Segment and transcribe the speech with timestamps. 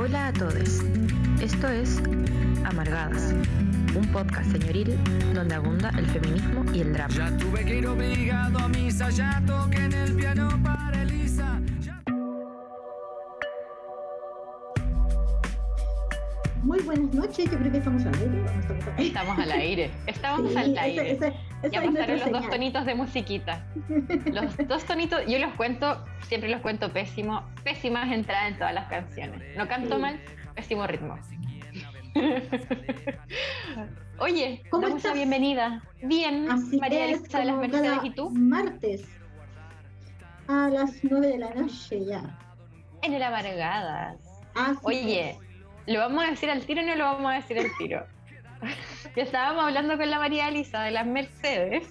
[0.00, 0.80] Hola a todos.
[1.42, 2.00] Esto es
[2.64, 3.34] Amargadas,
[3.94, 4.96] un podcast señoril
[5.34, 7.12] donde abunda el feminismo y el drama.
[7.14, 11.60] Ya tuve que ir obligado a misa, ya toqué en el piano para Elisa.
[11.80, 12.02] ya-
[16.62, 18.40] Muy buenas noches, yo creo que estamos al aire.
[18.40, 18.44] ¿o
[18.96, 19.90] no estamos al aire?
[20.06, 21.18] Estamos al aire.
[21.18, 21.34] Sí, al
[21.70, 23.64] ya pasaron los dos tonitos de musiquita.
[24.26, 28.88] Los dos tonitos, yo los cuento, siempre los cuento pésimo, pésimas entradas en todas las
[28.88, 29.56] canciones.
[29.56, 30.00] No canto Sí.
[30.02, 30.20] mal,
[30.54, 31.18] pésimo ritmo.
[34.18, 35.14] Oye, ¿Cómo damos estás?
[35.14, 35.82] bienvenida.
[36.02, 39.08] Bien, Así María es, Elisa de las Mercedes y tú, Martes
[40.48, 42.22] a las 9 de la noche ya.
[43.02, 44.16] en el Amargadas.
[44.54, 45.38] Así Oye,
[45.86, 48.04] ¿lo vamos a decir al tiro o no lo vamos a decir al tiro?
[49.14, 51.88] que estábamos hablando con la María Elisa de las Mercedes,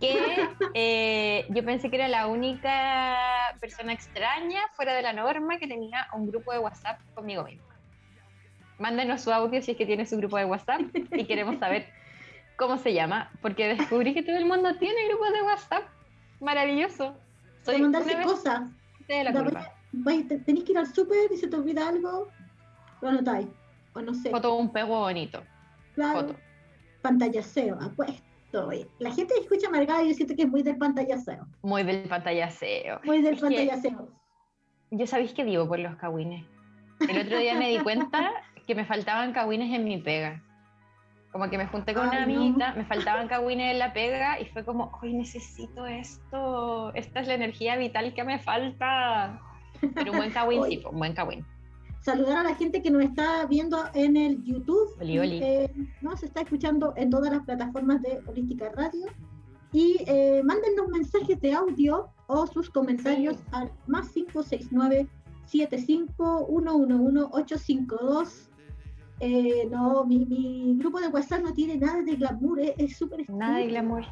[0.00, 3.14] que eh, yo pensé que era la única
[3.60, 7.66] persona extraña fuera de la norma que tenía un grupo de WhatsApp conmigo misma.
[8.78, 10.80] Mándenos su audio si es que tiene su grupo de WhatsApp
[11.12, 11.86] y queremos saber
[12.56, 15.84] cómo se llama, porque descubrí que todo el mundo tiene grupos de WhatsApp.
[16.40, 17.16] Maravilloso.
[17.64, 18.62] Soy mandarse una cosas.
[19.06, 19.72] de la culpa.
[19.92, 22.28] vais- te- Tenéis que ir al súper y se te olvida algo,
[23.00, 23.46] lo anotáis.
[23.94, 24.30] O no sé.
[24.30, 25.44] Foto un pego bonito.
[25.94, 26.36] Claro, Foto.
[27.02, 28.70] Pantallaceo, apuesto.
[28.98, 31.46] La gente que escucha amargada yo siento que es muy del pantallaceo.
[31.62, 33.00] Muy del pantallaceo.
[33.04, 34.08] Muy del Es que- pantallaceo.
[34.90, 36.44] Yo sabéis que vivo por los cagüines.
[37.08, 38.30] El otro día me di cuenta
[38.66, 40.42] que me faltaban cagüines en mi pega.
[41.32, 42.40] Como que me junté con una Ay, no.
[42.42, 47.26] amiguita, me faltaban cagüines en la pega y fue como, hoy necesito esto, esta es
[47.28, 49.40] la energía vital que me falta.
[49.94, 51.46] Pero un buen cagüín, sí, pues, un buen cagüín.
[52.02, 54.96] Saludar a la gente que nos está viendo en el YouTube.
[55.00, 55.40] Oli, oli.
[55.42, 55.72] Eh,
[56.02, 59.06] nos está escuchando en todas las plataformas de Holística Radio.
[59.72, 65.08] Y eh, mándennos mensajes de audio o sus comentarios al más 569
[65.46, 68.48] 75 111 852.
[69.20, 73.28] Eh, no, mi, mi grupo de WhatsApp no tiene nada de glamour, eh, es súper
[73.30, 74.04] Nada de glamour.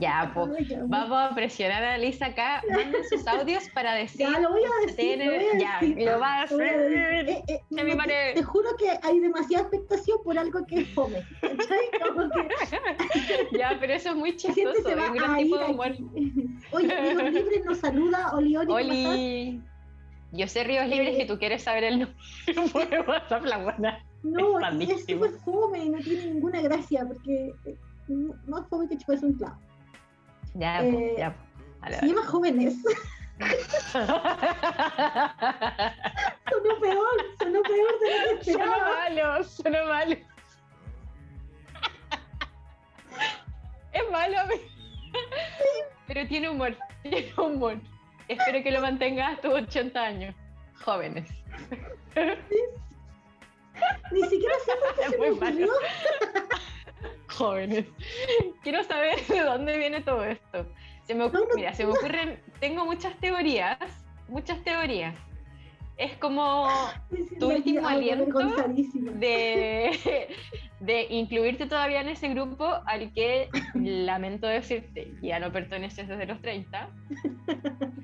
[0.00, 0.50] Ya, pues.
[0.88, 2.62] Vamos a presionar a Lisa acá.
[2.68, 4.26] Manden sus audios para decir.
[4.28, 4.96] Ya lo voy a decir.
[4.96, 6.04] tiene- lo voy a ya, decir.
[6.06, 7.26] lo va a Lo voy a hacer.
[7.26, 7.28] decir.
[7.28, 11.22] Eh, eh, no, te, te juro que hay demasiada expectación por algo que es fome.
[11.40, 11.48] que
[13.58, 14.88] Ya, pero eso es muy la gente chistoso.
[14.88, 15.64] se va Es a ir tipo de.
[16.72, 18.72] Oye, Ríos Libres nos saluda, Oli Oli.
[18.72, 19.62] Oli.
[20.32, 24.04] Yo sé Ríos Libres Eh, que tú quieres saber el número de WhatsApp, la buena.
[24.24, 27.76] No, Es es súper fome no tiene ninguna gracia porque eh,
[28.08, 29.56] no es fome que chupes un clavo.
[30.54, 31.34] Ya, Eh, pues, ya.
[31.34, 31.44] pues.
[31.82, 32.74] Dale, Se llama Jóvenes.
[36.50, 38.88] sonó peor, sonó peor de lo que esperaba.
[39.08, 40.16] malo, suena malo.
[43.92, 44.36] Es malo,
[46.06, 47.76] pero tiene humor, tiene humor.
[48.28, 50.34] Espero que lo mantengas a tus 80 años.
[50.84, 51.28] Jóvenes.
[54.12, 55.68] Ni siquiera sé por qué Es se me ocurrió.
[57.28, 57.86] jóvenes.
[58.62, 60.66] Quiero saber de dónde viene todo esto.
[61.04, 63.78] Se me ocurre, mira, se me ocurren, tengo muchas teorías,
[64.28, 65.14] muchas teorías.
[65.96, 66.68] Es como
[67.38, 68.40] Tu último aliento
[69.12, 70.28] de,
[70.80, 76.40] de incluirte todavía en ese grupo al que lamento decirte ya no perteneces desde los
[76.40, 76.88] 30.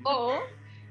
[0.03, 0.39] O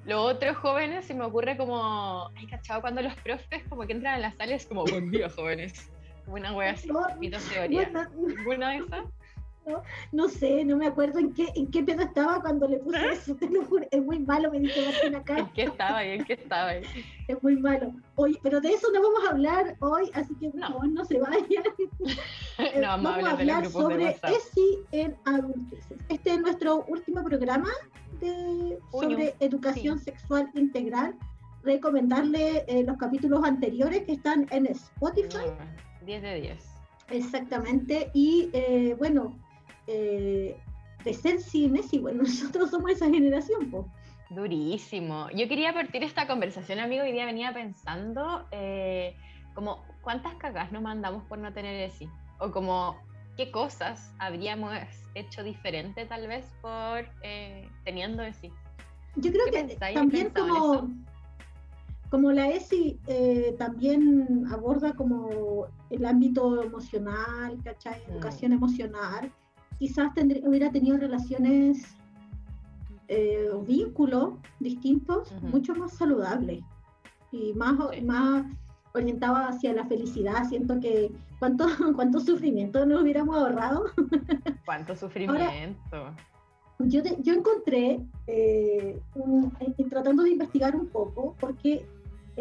[0.05, 4.15] los otros jóvenes se me ocurre como, ay, cachado, cuando los profes como que entran
[4.15, 5.91] a las salas como, buen día, jóvenes.
[6.31, 7.91] Una wea así, No, mi dos teorías.
[7.93, 8.09] bueno,
[8.39, 9.05] ¿Alguna de esas?
[10.11, 13.35] no sé, no me acuerdo en qué, en qué pedo estaba cuando le puse eso,
[13.37, 13.87] te lo juro.
[13.91, 15.39] Es muy malo, me dice Martín acá.
[15.39, 16.11] ¿En qué estaba ahí?
[16.13, 16.83] ¿En qué estaba ahí?
[17.29, 17.93] Es muy malo.
[18.17, 20.69] Oye, pero de eso no vamos a hablar hoy, así que por No.
[20.69, 21.45] favor no se vayan.
[22.59, 24.09] Eh, No, vamos a hablar de sobre.
[24.11, 25.85] ESI en adultez.
[26.09, 27.69] Este es nuestro último programa
[28.21, 31.15] de, sobre educación sexual integral.
[31.63, 35.47] Recomendarle eh, los capítulos anteriores que están en Spotify.
[36.05, 36.65] 10 de 10.
[37.11, 38.11] Exactamente.
[38.15, 39.39] Y eh, bueno,
[39.87, 40.57] eh,
[41.05, 43.87] de ser cines, y bueno, nosotros somos esa generación, pues.
[44.31, 45.29] Durísimo.
[45.31, 47.03] Yo quería partir esta conversación, amigo.
[47.03, 49.17] Hoy día venía pensando eh,
[49.55, 52.09] como cuántas cagas nos mandamos por no tener ESI.
[52.39, 52.97] O como
[53.37, 54.73] qué cosas habríamos
[55.15, 58.53] hecho diferente tal vez por eh, teniendo ESI.
[59.17, 59.95] Yo creo ¿Qué que pensáis?
[59.97, 61.10] también ¿Has pensado en como?
[62.11, 68.01] Como la ESI eh, también aborda como el ámbito emocional, ¿cachai?
[68.09, 68.13] Mm.
[68.13, 69.33] Educación emocional,
[69.79, 71.85] quizás tendría, hubiera tenido relaciones
[73.09, 76.63] eh, o vínculos distintos, mucho más saludables
[77.33, 78.01] y más, Sí.
[78.03, 78.45] más
[78.95, 80.45] orientados hacia la felicidad.
[80.49, 81.67] Siento que cuánto,
[81.97, 83.85] cuánto sufrimiento nos hubiéramos ahorrado.
[84.65, 86.15] Cuánto sufrimiento.
[86.79, 91.85] Yo, te- yo encontré, eh, un- en tratando de investigar un poco, porque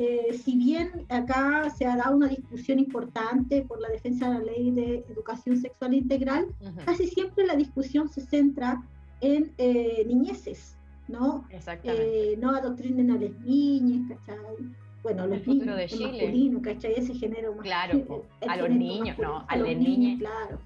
[0.01, 4.45] eh, si bien acá se ha dado una discusión importante por la defensa de la
[4.45, 6.47] ley de educación sexual integral,
[6.85, 8.81] casi siempre la discusión se centra
[9.19, 10.77] en eh, niñeces,
[11.09, 11.45] ¿no?
[11.49, 12.31] Exactamente.
[12.31, 14.55] Eh, no adoctrinen a las niñas, ¿cachai?
[15.03, 16.93] Bueno, los niños, de masculino, ¿cachai?
[16.93, 17.63] Ese género más.
[17.63, 20.59] Claro, a los niños, no, a, los niños, claro.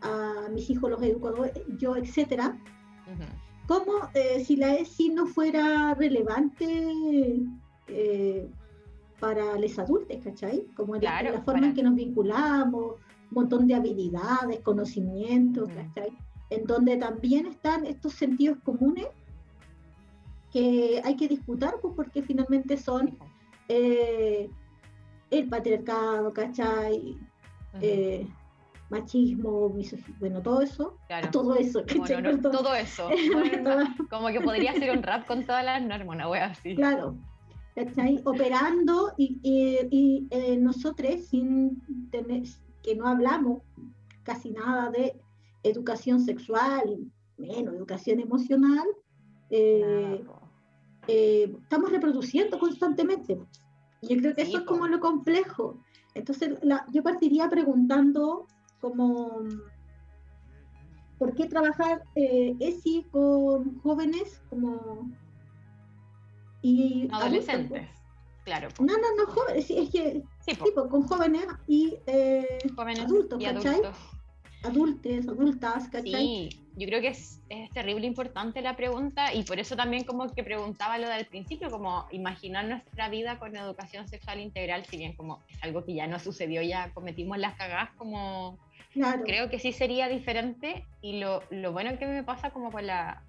[0.00, 1.34] A mis hijos los educo
[1.76, 2.56] yo, etcétera.
[3.66, 7.44] Como eh, si la ESI no fuera relevante
[7.86, 8.48] eh,
[9.20, 10.66] para los adultos, ¿cachai?
[10.76, 16.16] Como en la, forma en que nos vinculamos, un montón de habilidades, conocimientos, ¿cachai?
[16.50, 19.06] En donde también están estos sentidos comunes
[20.52, 23.18] que hay que disputar, pues, porque finalmente son
[23.68, 24.48] eh,
[25.30, 27.16] el patriarcado, ¿cachai?
[27.82, 28.26] Eh,
[28.90, 30.96] machismo, misoginia, bueno, todo eso,
[31.32, 33.10] todo eso, todo eso,
[34.10, 36.74] como que podría ser un rap con todas las normas, una wea así.
[36.74, 37.14] Claro,
[37.78, 38.20] ¿cachai?
[38.24, 41.80] Operando y, y, eh, nosotros sin
[42.10, 42.42] tener,
[42.82, 43.62] que no hablamos
[44.24, 45.14] casi nada de
[45.62, 46.98] educación sexual,
[47.36, 48.86] menos educación emocional,
[49.50, 50.24] eh,
[51.06, 53.38] eh, estamos reproduciendo constantemente.
[54.02, 55.80] Yo creo que eso es como lo complejo.
[56.14, 56.58] Entonces,
[56.92, 58.48] yo partiría preguntando
[58.80, 59.44] como,
[61.16, 65.08] ¿por qué trabajar ESI con jóvenes como...
[66.62, 67.88] Y adolescentes,
[68.44, 68.68] claro.
[68.80, 73.80] No, no, no, jóvenes, es que sí, con jóvenes y eh, adultos, ¿cachai?
[74.64, 76.10] adultos, adultas, ¿cachai?
[76.12, 80.32] Sí, yo creo que es, es, terrible importante la pregunta y por eso también como
[80.32, 85.14] que preguntaba lo del principio, como imaginar nuestra vida con educación sexual integral, si bien
[85.14, 88.58] como es algo que ya no sucedió, ya cometimos las cagadas, como
[88.92, 89.22] claro.
[89.24, 93.22] creo que sí sería diferente y lo, lo bueno que me pasa como con la,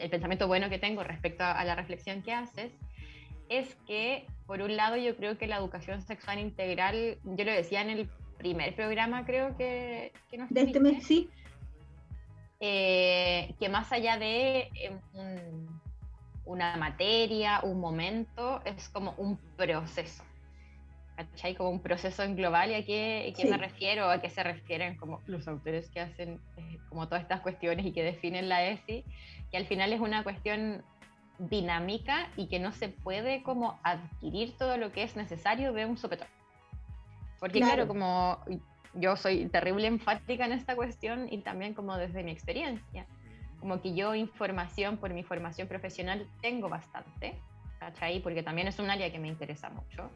[0.00, 2.72] el pensamiento bueno que tengo respecto a, a la reflexión que haces,
[3.48, 7.82] es que por un lado yo creo que la educación sexual integral, yo lo decía
[7.82, 8.08] en el
[8.38, 11.28] primer programa creo que, que nos De este mes, sí.
[12.60, 14.98] Eh, que más allá de eh,
[16.44, 20.24] una materia, un momento, es como un proceso.
[21.18, 21.56] ¿Cachai?
[21.56, 22.70] Como un proceso en global.
[22.70, 24.08] ¿Y a qué, me refiero?
[24.08, 27.92] ¿A qué se refieren como los autores que hacen eh, como todas estas cuestiones y
[27.92, 29.04] que definen la ESI?
[29.50, 30.84] Que al final es una cuestión
[31.40, 35.98] dinámica y que no se puede como adquirir todo lo que es necesario de un
[35.98, 36.28] sopetón.
[37.40, 37.88] Porque claro.
[37.88, 38.38] como
[38.94, 43.06] yo soy terrible enfática en esta cuestión y también como desde mi experiencia,
[43.58, 47.40] como que yo información por mi formación profesional tengo bastante,
[47.80, 48.20] ¿cachai?
[48.20, 50.10] Porque también es un área que me interesa mucho,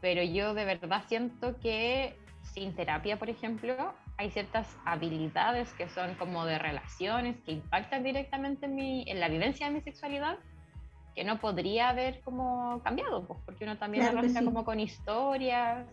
[0.00, 6.14] pero yo de verdad siento que sin terapia, por ejemplo, hay ciertas habilidades que son
[6.14, 10.38] como de relaciones que impactan directamente en, mi, en la vivencia de mi sexualidad
[11.14, 15.86] que no podría haber como cambiado, pues, porque uno también claro como con historias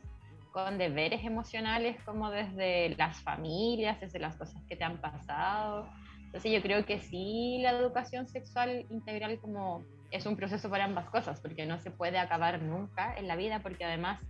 [0.53, 5.89] con deberes emocionales como desde las familias, desde las cosas que te han pasado.
[6.25, 11.09] Entonces yo creo que sí, la educación sexual integral como es un proceso para ambas
[11.09, 14.21] cosas, porque no se puede acabar nunca en la vida, porque además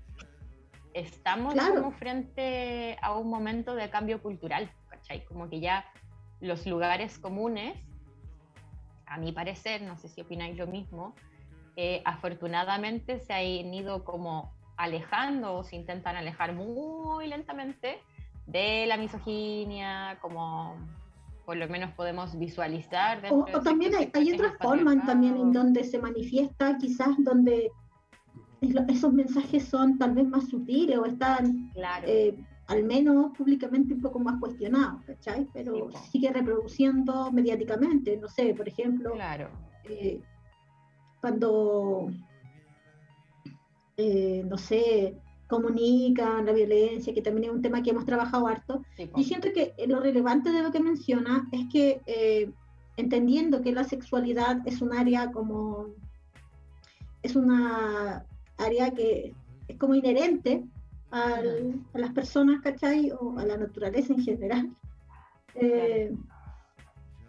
[0.93, 5.25] estamos como frente a un momento de cambio cultural, ¿cachai?
[5.25, 5.85] Como que ya
[6.39, 7.77] los lugares comunes,
[9.05, 11.15] a mi parecer, no sé si opináis lo mismo,
[11.75, 17.99] eh, afortunadamente se han ido como alejando o se intentan alejar muy lentamente
[18.45, 20.77] de la misoginia, como
[21.45, 23.21] por lo menos podemos visualizar.
[23.31, 27.71] O, también hay, hay otras formas también en donde se manifiesta, quizás donde
[28.87, 31.71] esos mensajes son tal vez más sutiles o están
[32.05, 32.35] eh,
[32.67, 35.47] al menos públicamente un poco más cuestionados, ¿cachai?
[35.53, 39.49] Pero sigue reproduciendo mediáticamente, no sé, por ejemplo, claro.
[39.89, 40.21] Eh,
[41.19, 42.09] cuando
[43.97, 48.83] eh, no sé, comunican la violencia, que también es un tema que hemos trabajado harto.
[49.15, 52.51] y siento que lo relevante de lo que menciona es que eh,
[52.97, 55.87] entendiendo que la sexualidad es un área como,
[57.21, 58.25] es una
[58.57, 59.33] área que
[59.67, 60.63] es como inherente
[61.11, 61.41] a
[61.93, 63.11] las personas, ¿cachai?
[63.11, 64.69] O a la naturaleza en general.
[65.55, 66.11] Eh,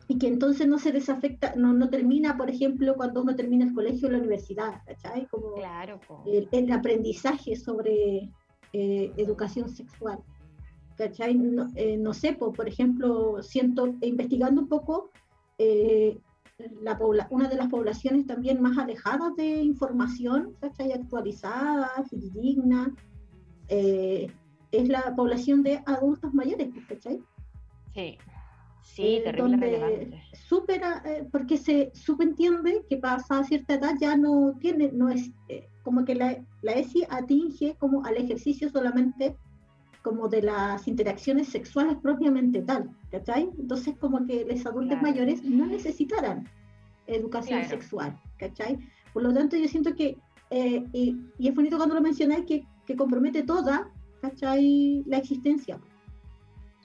[0.06, 3.74] y que entonces no se desafecta, no, no termina, por ejemplo, cuando uno termina el
[3.74, 5.26] colegio o la universidad, ¿cachai?
[5.26, 8.30] Como claro, el, aprendizaje sobre
[8.72, 10.18] eh, educación sexual,
[10.96, 11.34] ¿cachai?
[11.34, 15.10] No, eh, no sé, por, ejemplo, siento, investigando un poco,
[15.58, 16.18] eh,
[16.82, 16.98] la
[17.30, 20.92] una de las poblaciones también más alejadas de información, ¿cachai?
[20.92, 22.94] Actualizada, digna,
[23.68, 27.20] es la población de adultos mayores, ¿cachai?
[27.94, 28.18] Sí.
[28.84, 30.22] Sí, eh, terrible relevante.
[30.34, 35.30] Supera, eh, porque se subentiende que pasa a cierta edad ya no tiene, no es,
[35.48, 39.36] eh, como que la, la ESI atinge como al ejercicio solamente
[40.02, 43.50] como de las interacciones sexuales propiamente tal, ¿cachai?
[43.58, 46.46] Entonces como que los adultos mayores no necesitarán
[47.06, 48.78] educación sexual, ¿cachai?
[49.14, 50.18] Por lo tanto yo siento que,
[50.50, 55.02] eh, y, es bonito cuando lo mencionáis, que, que compromete toda, ¿cachai?
[55.06, 55.80] La existencia.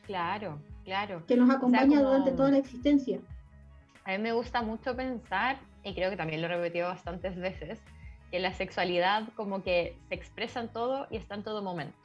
[0.06, 0.58] Claro,
[0.90, 1.24] claro.
[1.28, 3.20] Que nos acompaña durante toda la existencia.
[4.06, 7.80] A mí me gusta mucho pensar, y creo que también lo he repetido bastantes veces,
[8.32, 11.96] que la sexualidad como que se expresa en todo y está en todo momento.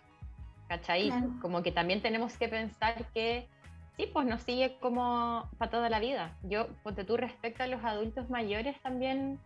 [0.69, 1.13] ¿Cachai?
[1.41, 3.49] Como que también tenemos que pensar que
[3.97, 6.37] sí, pues nos sigue como para toda la vida.
[6.43, 9.39] Yo, ponte tú respecto a los adultos mayores también,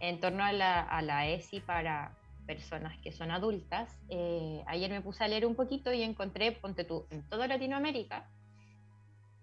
[0.00, 2.12] en torno a la, a la ESI para
[2.46, 6.84] personas que son adultas, eh, ayer me puse a leer un poquito y encontré, ponte
[6.84, 8.28] tú, en toda Latinoamérica,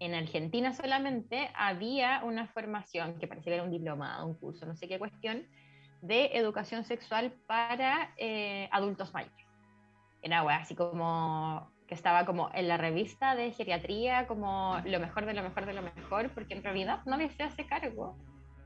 [0.01, 4.75] en Argentina solamente había una formación, que parecía que era un diplomado, un curso, no
[4.75, 5.45] sé qué cuestión,
[6.01, 9.45] de educación sexual para eh, adultos mayores.
[10.23, 15.35] Era así como que estaba como en la revista de geriatría, como lo mejor de
[15.35, 18.17] lo mejor de lo mejor, porque en realidad nadie se hace cargo.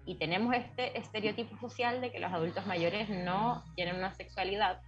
[0.06, 4.80] Y tenemos este estereotipo social de que los adultos mayores no tienen una sexualidad.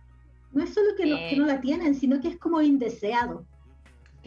[0.54, 3.46] No es solo que, que no la tienen, sino que es como indeseado.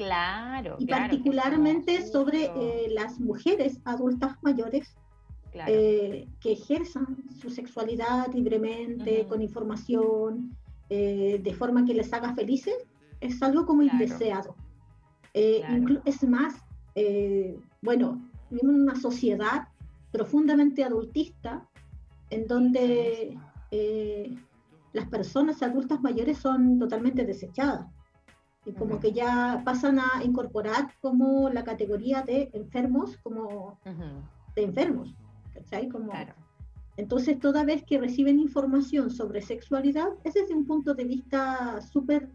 [0.01, 0.77] Claro.
[0.79, 4.97] Y particularmente sobre eh, las mujeres adultas mayores
[5.53, 10.57] eh, que ejerzan su sexualidad libremente, con información,
[10.89, 12.77] eh, de forma que les haga felices,
[13.21, 14.57] es algo como indeseado.
[15.35, 16.55] Es más,
[17.83, 19.69] bueno, vivimos en una sociedad
[20.13, 21.69] profundamente adultista
[22.31, 23.37] en donde
[24.95, 27.87] las personas adultas mayores son totalmente desechadas
[28.65, 33.79] y como que ya pasan a incorporar como la categoría de enfermos, como
[34.55, 35.15] de enfermos,
[35.55, 35.89] ¿cachai?
[35.89, 36.13] Como,
[36.97, 42.29] Entonces, toda vez que reciben información sobre sexualidad, es desde un punto de vista súper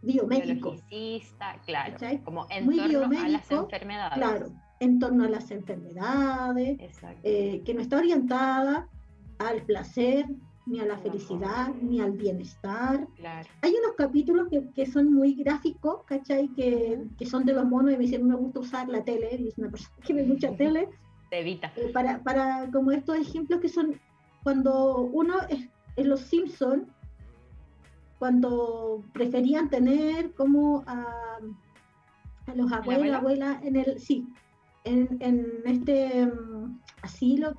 [0.00, 0.76] biomédico.
[1.66, 4.14] claro, como en Muy torno a las enfermedades.
[4.14, 4.46] Claro,
[4.80, 6.78] en torno a las enfermedades,
[7.22, 8.88] eh, que no está orientada
[9.38, 10.26] al placer,
[10.66, 13.06] ni a la felicidad, ni al bienestar.
[13.62, 16.48] Hay unos capítulos que, que, son muy gráficos, ¿cachai?
[16.48, 19.48] Que, que, son de los monos y me dicen, me gusta usar la tele, y
[19.48, 20.88] es una persona que ve mucha tele.
[21.30, 21.72] Te evita.
[21.76, 23.98] Eh, para, para como estos ejemplos que son
[24.42, 26.84] cuando uno es en Los Simpsons,
[28.18, 31.38] cuando preferían tener como a,
[32.46, 34.26] a los abuelos, abuelas en el, sí,
[34.84, 37.54] en, en este mm, asilo,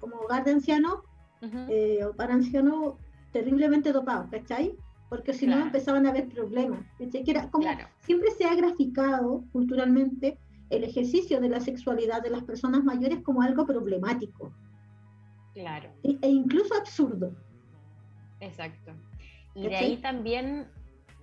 [0.00, 1.00] como hogar de ancianos,
[1.42, 2.94] eh, para ancianos
[3.32, 4.74] terriblemente dopados, ¿cachai?
[5.08, 6.84] Porque si no empezaban a haber problemas.
[6.98, 7.22] ¿cachai?
[7.22, 7.66] Que era como
[8.00, 10.38] siempre se ha graficado culturalmente
[10.70, 14.52] el ejercicio de la sexualidad de las personas mayores como algo problemático.
[15.54, 15.90] Claro.
[16.02, 17.34] E, e incluso absurdo.
[18.40, 18.92] Exacto.
[19.54, 20.68] Y de ahí también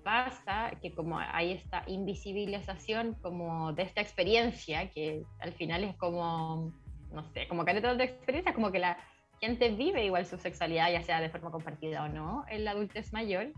[0.04, 6.74] pasa que como hay esta invisibilización como de esta experiencia, que al final es como,
[7.12, 8.98] no sé, como que de experiencia, como que la,
[9.44, 13.12] gente vive igual su sexualidad, ya sea de forma compartida o no, en la adultez
[13.12, 13.52] mayor.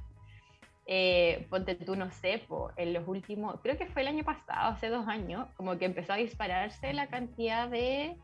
[0.87, 2.41] Eh, ponte tú, no sé,
[2.77, 6.13] en los últimos, creo que fue el año pasado, hace dos años, como que empezó
[6.13, 8.15] a dispararse la cantidad de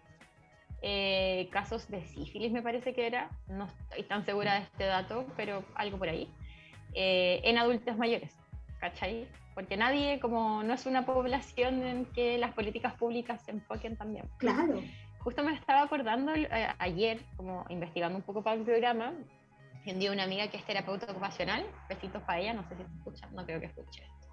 [0.84, 5.26] eh, casos de sífilis, me parece que era, no estoy tan segura de este dato,
[5.38, 6.32] pero algo por ahí,
[6.94, 8.36] eh, en adultos mayores,
[8.80, 9.28] ¿cachai?
[9.56, 14.26] Porque nadie, como no es una población en que las políticas públicas se enfoquen también.
[14.38, 14.82] Claro
[15.24, 19.14] justo me estaba acordando eh, ayer, como investigando un poco para el programa,
[19.86, 23.28] un día una amiga que es terapeuta ocupacional, besitos para ella, no sé si escucha,
[23.32, 24.28] no creo que escuche esto.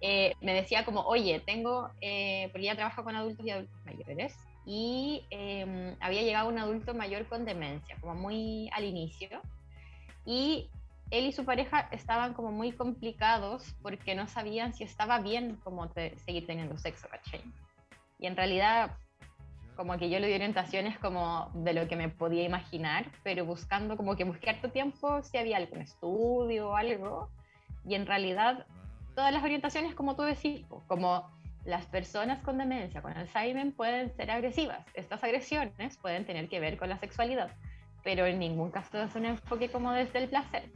[0.00, 4.36] Eh, me decía como, oye, tengo, eh, porque ella trabaja con adultos y adultos mayores,
[4.66, 9.40] y em, había llegado un adulto mayor con demencia, como muy al inicio,
[10.24, 10.70] y
[11.10, 15.92] él y su pareja estaban como muy complicados porque no sabían si estaba bien como
[16.24, 17.42] seguir teniendo sexo, ¿cachai?
[18.18, 18.96] Y en realidad
[19.76, 23.96] como que yo le di orientaciones como de lo que me podía imaginar, pero buscando
[23.96, 27.28] como que busqué harto tiempo si había algún estudio o algo,
[27.86, 28.66] y en realidad
[29.14, 31.30] todas las orientaciones, como tú decís, como
[31.64, 34.84] las personas con demencia, con Alzheimer, pueden ser agresivas.
[34.94, 37.50] Estas agresiones pueden tener que ver con la sexualidad,
[38.02, 40.70] pero en ningún caso es un enfoque como desde el placer,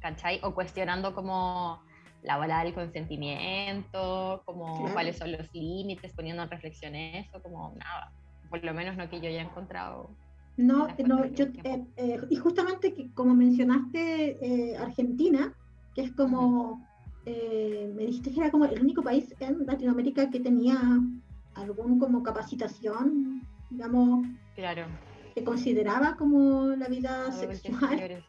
[0.00, 0.40] ¿cachai?
[0.42, 1.82] O cuestionando como
[2.22, 8.12] la bola del consentimiento, como cuáles son los límites, poniendo en reflexión eso, como nada,
[8.48, 10.10] por lo menos no que yo haya encontrado.
[10.56, 15.54] No, no yo, eh, eh, y justamente que como mencionaste eh, Argentina,
[15.94, 16.86] que es como,
[17.24, 20.78] me dijiste que era como el único país en Latinoamérica que tenía
[21.54, 24.86] algún como capacitación, digamos, claro.
[25.34, 28.22] que consideraba como la vida sexual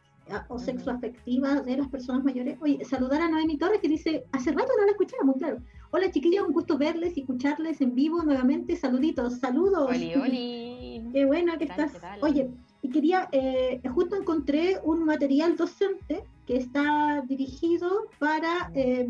[0.48, 2.58] o sexoafectiva de las personas mayores.
[2.60, 5.58] Oye, saludar a Noemi Torres que dice, hace rato no la escuchábamos, claro.
[5.90, 8.76] Hola chiquillos, un gusto verles y escucharles en vivo nuevamente.
[8.76, 9.90] Saluditos, saludos.
[9.90, 11.10] Oli, oli.
[11.12, 11.92] Qué bueno que estás.
[12.20, 12.50] Oye,
[12.82, 19.08] y quería, eh, justo encontré un material docente que está dirigido para eh,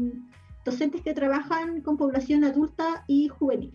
[0.65, 3.73] docentes que trabajan con población adulta y juvenil.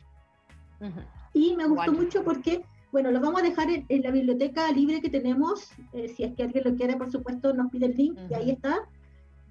[1.34, 5.10] Y me gustó mucho porque bueno, lo vamos a dejar en, la biblioteca libre que
[5.10, 5.72] tenemos.
[5.94, 8.51] Eh, si es que alguien lo quiere, por supuesto, nos pide el link y ahí
[8.51, 8.88] está.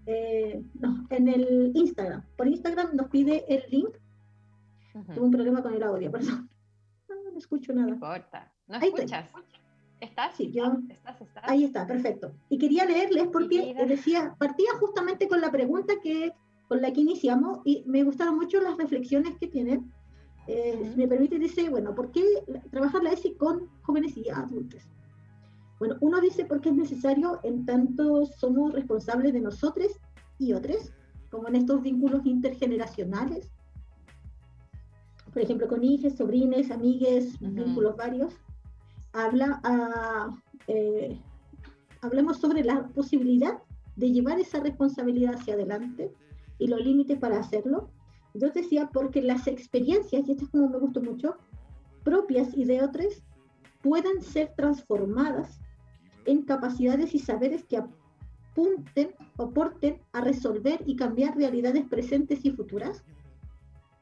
[0.07, 0.63] Eh,
[1.11, 2.25] en el Instagram.
[2.37, 3.91] Por Instagram nos pide el link.
[4.93, 6.49] Tengo un problema con el audio, perdón.
[7.09, 7.89] No, no escucho nada.
[7.89, 8.53] No importa.
[8.67, 9.31] ¿No escuchas?
[10.01, 10.37] ¿Estás?
[10.37, 10.77] Sí, yo.
[10.89, 12.33] ¿Estás, Ahí está, perfecto.
[12.49, 16.33] Y quería leerles porque decía, partía justamente con la pregunta que
[16.69, 19.93] con la que iniciamos y me gustaron mucho las reflexiones que tienen
[20.49, 22.23] eh, me permite, dice, bueno, ¿por qué
[22.71, 24.83] trabajar la ESI con jóvenes y adultos?
[25.79, 29.89] Bueno, uno dice porque es necesario en tanto somos responsables de nosotros
[30.39, 30.93] y otros,
[31.31, 33.51] como en estos vínculos intergeneracionales,
[35.37, 38.33] por ejemplo, con hijos, sobrines, amigues, vínculos varios.
[39.13, 40.35] Habla a,
[40.67, 41.21] eh,
[42.01, 43.59] hablemos sobre la posibilidad
[43.97, 46.11] de llevar esa responsabilidad hacia adelante
[46.59, 47.91] y los límites para hacerlo
[48.39, 51.37] yo decía, porque las experiencias, y esto es como me gustó mucho,
[52.05, 53.23] propias y de otras,
[53.83, 55.61] puedan ser transformadas
[56.25, 62.51] en capacidades y saberes que apunten o aporten a resolver y cambiar realidades presentes y
[62.51, 63.05] futuras.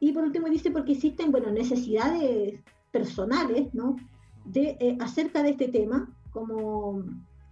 [0.01, 2.61] Y por último dice, porque existen, bueno, necesidades
[2.93, 3.97] personales, ¿no?
[4.45, 7.03] De, eh, acerca de este tema, como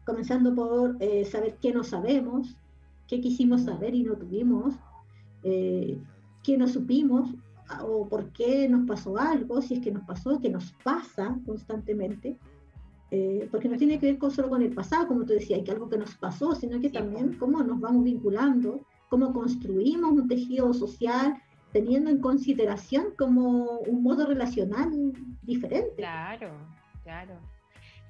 [0.05, 2.57] comenzando por eh, saber qué no sabemos,
[3.09, 4.75] qué quisimos saber y no tuvimos,
[5.45, 5.99] eh,
[6.43, 7.35] que no supimos
[7.81, 12.37] o por qué nos pasó algo, si es que nos pasó, que nos pasa constantemente,
[13.11, 15.71] eh, porque no tiene que ver con, solo con el pasado, como tú decías, que
[15.71, 20.73] algo que nos pasó, sino que también cómo nos vamos vinculando, cómo construimos un tejido
[20.73, 21.37] social
[21.73, 24.91] teniendo en consideración como un modo relacional
[25.43, 25.97] diferente.
[25.97, 26.51] Claro,
[27.03, 27.35] claro.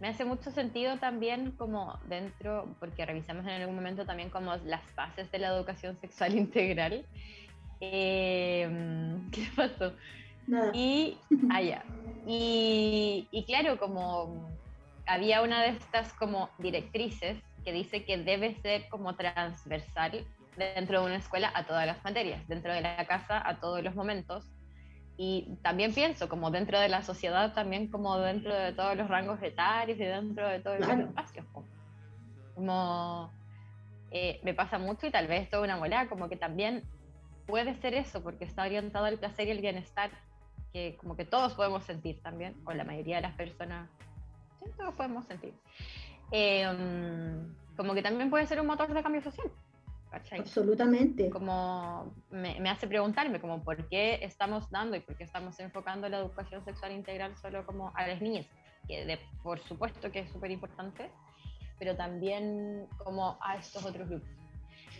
[0.00, 4.83] Me hace mucho sentido también como dentro, porque revisamos en algún momento también como las
[4.96, 7.04] bases de la educación sexual integral
[7.85, 9.92] Em, ¿Qué pasó?
[10.73, 11.18] Y,
[11.51, 11.83] allá.
[11.85, 11.95] Ah,
[12.27, 14.49] y, y claro, como
[15.07, 20.25] había una de estas como directrices que dice que debe ser como transversal
[20.57, 23.97] dentro de una escuela a todas las materias, dentro de la casa a todos los
[23.97, 24.47] momentos.
[25.16, 29.42] Y también pienso como dentro de la sociedad, también como dentro de todos los rangos
[29.42, 31.47] etarios y dentro de todos los espacios.
[32.55, 33.33] Como
[34.12, 36.85] eh, me pasa mucho y tal vez toda una bola, como que también
[37.52, 40.10] puede ser eso, porque está orientado al placer y el bienestar,
[40.72, 43.90] que como que todos podemos sentir también, o la mayoría de las personas,
[44.58, 45.52] sí, todos podemos sentir.
[46.30, 49.50] Em, como que también puede ser un motor de cambio social.
[50.38, 51.28] Absolutamente.
[51.28, 56.08] Como me, me, hace preguntarme como por qué estamos dando y por qué estamos enfocando
[56.08, 58.46] la educación sexual integral solo como a las niñas,
[58.88, 61.10] que de, por supuesto que es súper importante,
[61.78, 64.41] pero también como a estos otros grupos.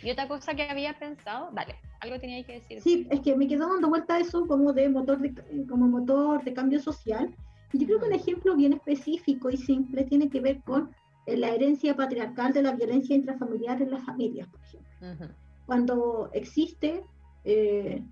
[0.03, 2.81] Y otra cosa que había pensado, dale, algo tenía que decir.
[2.81, 5.33] Sí, es que me quedó dando vuelta eso como de motor de,
[5.67, 7.33] como motor de cambio social.
[7.71, 10.91] Y yo creo que un ejemplo bien específico y simple tiene que ver con
[11.25, 15.27] eh, la herencia patriarcal de la violencia intrafamiliar en las familias, por ejemplo.
[15.65, 17.03] Cuando existe
[17.45, 18.03] eh,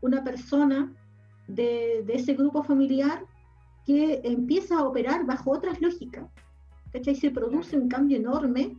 [0.00, 0.92] una persona
[1.46, 3.24] de, de, ese grupo familiar
[3.86, 6.26] que empieza a operar bajo otras lógicas,
[6.92, 7.14] ¿cachai?
[7.14, 8.76] Se produce un cambio enorme,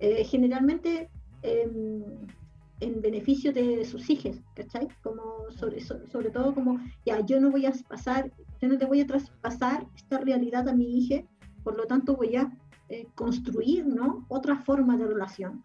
[0.00, 1.10] eh, generalmente
[1.42, 4.88] en beneficio de sus hijos, ¿cachai?
[5.02, 9.00] Como sobre, sobre todo como, ya, yo no voy a pasar, yo no te voy
[9.00, 11.22] a traspasar esta realidad a mi hija,
[11.62, 12.50] por lo tanto voy a
[12.88, 14.24] eh, construir, ¿no?
[14.28, 15.62] Otra forma de relación.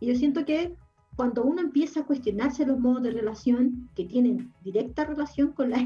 [0.00, 0.74] Y yo siento que
[1.16, 5.78] cuando uno empieza a cuestionarse los modos de relación que tienen directa relación con la,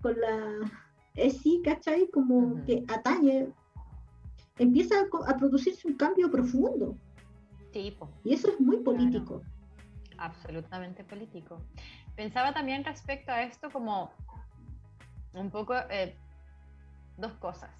[0.00, 0.70] con la
[1.14, 2.08] ESI, ¿cachai?
[2.08, 3.52] Como que atañe,
[4.58, 4.94] empieza
[5.26, 6.96] a, producirse un cambio profundo.
[8.24, 9.42] Y eso es muy político
[10.20, 11.60] absolutamente político.
[12.14, 14.12] Pensaba también respecto a esto como
[15.32, 16.14] un poco eh,
[17.16, 17.70] dos cosas.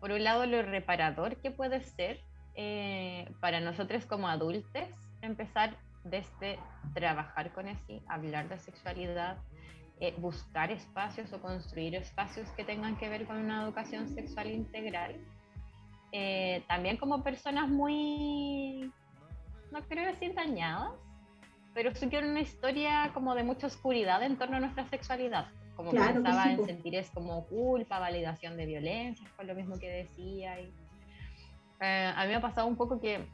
[0.00, 2.20] Por un lado, lo reparador que puede ser
[2.56, 4.88] eh, para nosotros como adultos
[5.22, 6.58] empezar desde
[6.92, 9.38] trabajar con eso, hablar de sexualidad,
[10.00, 15.16] eh, buscar espacios o construir espacios que tengan que ver con una educación sexual integral.
[16.68, 18.92] también como personas muy,
[19.74, 20.92] no quiero decir dañadas,
[21.74, 25.48] pero sí que una historia como de mucha oscuridad en torno a nuestra sexualidad.
[25.74, 29.90] Como que pensaba en sentir es como culpa, validación de violencia, fue lo mismo que
[29.90, 30.60] decía.
[30.60, 30.72] Y,
[31.80, 33.26] eh, a mí me ha pasado un poco que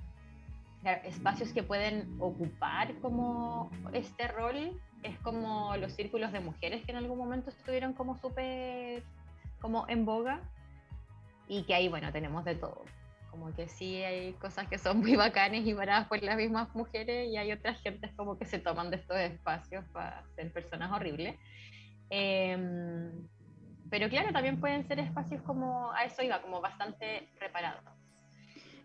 [0.81, 6.92] claro, espacios que pueden ocupar como este rol es como los círculos de mujeres que
[6.92, 9.03] en algún momento estuvieron como súper
[9.61, 10.40] como en boga
[11.48, 12.85] y que ahí bueno tenemos de todo
[13.31, 17.29] como que sí hay cosas que son muy bacanes y paradas por las mismas mujeres
[17.29, 21.37] y hay otras gentes como que se toman de estos espacios para ser personas horribles
[22.11, 23.11] em,
[23.88, 28.01] pero claro también pueden ser espacios como a eso iba como bastante reparados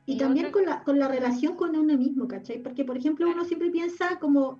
[0.07, 2.61] y, también con, la, con la relación con uno mismo, ¿cachai?
[2.61, 4.59] Porque, por ejemplo, uno siempre piensa como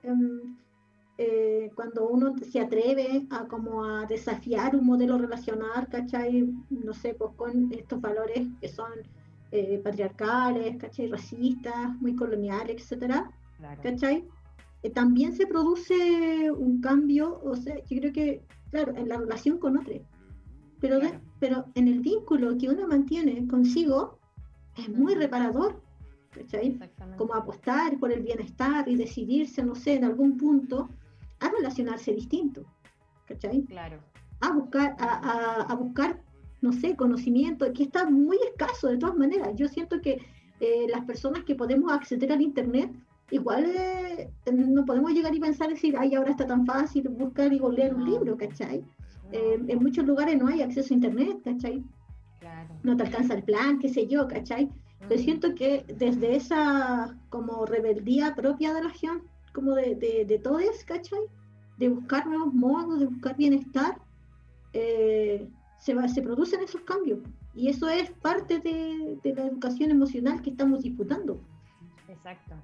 [1.18, 6.52] eh, cuando uno se atreve a como a desafiar un modelo relacional, ¿cachai?
[6.70, 8.90] No sé, pues con estos valores que son
[9.52, 11.08] eh, patriarcales, ¿cachai?
[11.08, 13.30] Racistas, muy coloniales, etcétera,
[13.82, 14.28] ¿cachai?
[14.84, 19.58] Eh, también se produce un cambio, o sea, yo creo que, claro, en la relación
[19.58, 19.94] con otro,
[20.80, 21.00] pero,
[21.40, 24.20] pero en el vínculo que uno mantiene consigo
[24.78, 25.82] es muy reparador,
[26.32, 26.78] ¿cachai?
[27.18, 30.90] Como apostar por el bienestar y decidirse, no sé, en algún punto
[31.40, 32.66] a relacionarse distinto,
[33.26, 33.64] ¿cachai?
[33.64, 34.00] Claro.
[34.42, 36.22] A buscar, a, a, buscar,
[36.62, 39.50] no sé, conocimiento, que está muy escaso de todas maneras.
[39.56, 40.22] Yo siento que
[40.60, 42.92] eh, las personas que podemos acceder al Internet,
[43.32, 47.60] igual eh, no podemos llegar y pensar, decir, ay, ahora está tan fácil buscar y
[47.60, 48.84] leer un libro, ¿cachai?
[49.32, 51.84] Eh, en muchos lugares no hay acceso a Internet, ¿cachai?
[52.40, 52.76] Claro.
[52.84, 54.70] No te alcanza el plan, qué sé yo, ¿cachai?
[55.10, 60.40] Yo siento que desde esa como rebeldía propia de la gente, como de, de, de
[60.40, 61.20] todos, ¿cachai?
[61.78, 64.00] De buscar nuevos modos, de buscar bienestar,
[64.74, 65.48] eh,
[65.86, 67.20] se, va, se producen esos cambios.
[67.54, 71.40] Y eso es parte de, de, la educación emocional que estamos disputando.
[72.10, 72.56] Exacto.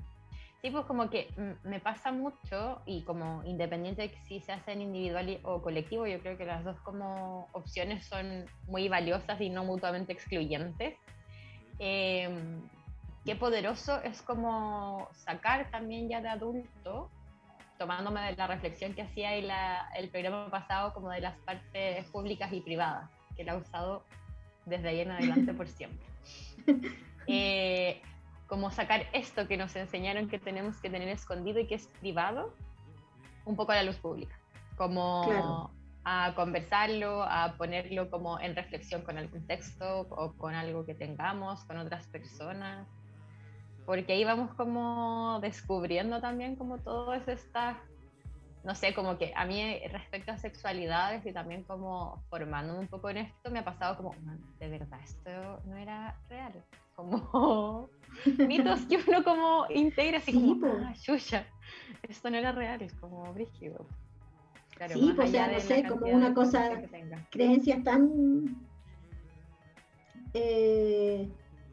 [0.62, 1.29] Sí, pues como que
[1.63, 6.19] me pasa mucho y como independiente de si se hace en individual o colectivo, yo
[6.19, 10.95] creo que las dos como opciones son muy valiosas y no mutuamente excluyentes.
[11.79, 12.29] Eh,
[13.23, 17.10] qué poderoso es como sacar también ya de adulto,
[17.81, 19.49] tomándome de la reflexión que hacía en
[19.95, 24.03] el programa pasado, como de las partes públicas y privadas, que la he usado
[24.67, 26.05] desde ahí en adelante por siempre.
[27.27, 28.01] Eh,
[28.47, 32.51] como sacar esto que nos enseñaron que tenemos que tener escondido y que es privado,
[33.45, 34.35] un poco a la luz pública,
[34.75, 35.71] como
[36.03, 41.63] a conversarlo, a ponerlo como en reflexión con algún texto o con algo que tengamos,
[41.65, 42.87] con otras personas
[43.91, 47.77] porque ahí vamos como descubriendo también como todo eso está,
[48.63, 53.10] no sé, como que a mí respecto a sexualidades y también como formándome un poco
[53.10, 54.15] en esto, me ha pasado como,
[54.62, 56.54] de verdad, esto no era real,
[56.95, 57.89] como
[58.47, 61.45] mitos que uno como integra así como, ah, chucha,
[62.04, 63.86] esto no era real, es como brígido.
[64.77, 66.82] Claro, sí, pues ya no sé, como una cosa,
[67.30, 68.56] creencias tan...
[70.34, 71.30] Eh,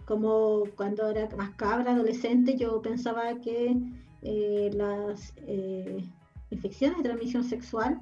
[0.08, 3.76] como cuando era más cabra, adolescente, yo pensaba que
[4.22, 6.02] eh, las eh,
[6.48, 8.00] infecciones de transmisión sexual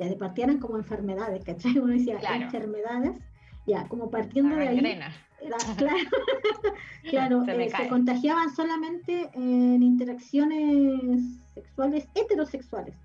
[0.00, 1.78] ya de partían como enfermedades, ¿cachai?
[1.78, 3.20] Uno decía enfermedades,
[3.68, 4.80] ya, como partiendo de ahí.
[5.76, 5.96] claro,
[7.10, 11.20] claro se, eh, se, contagiaban solamente en interacciones
[11.54, 12.96] sexuales heterosexuales.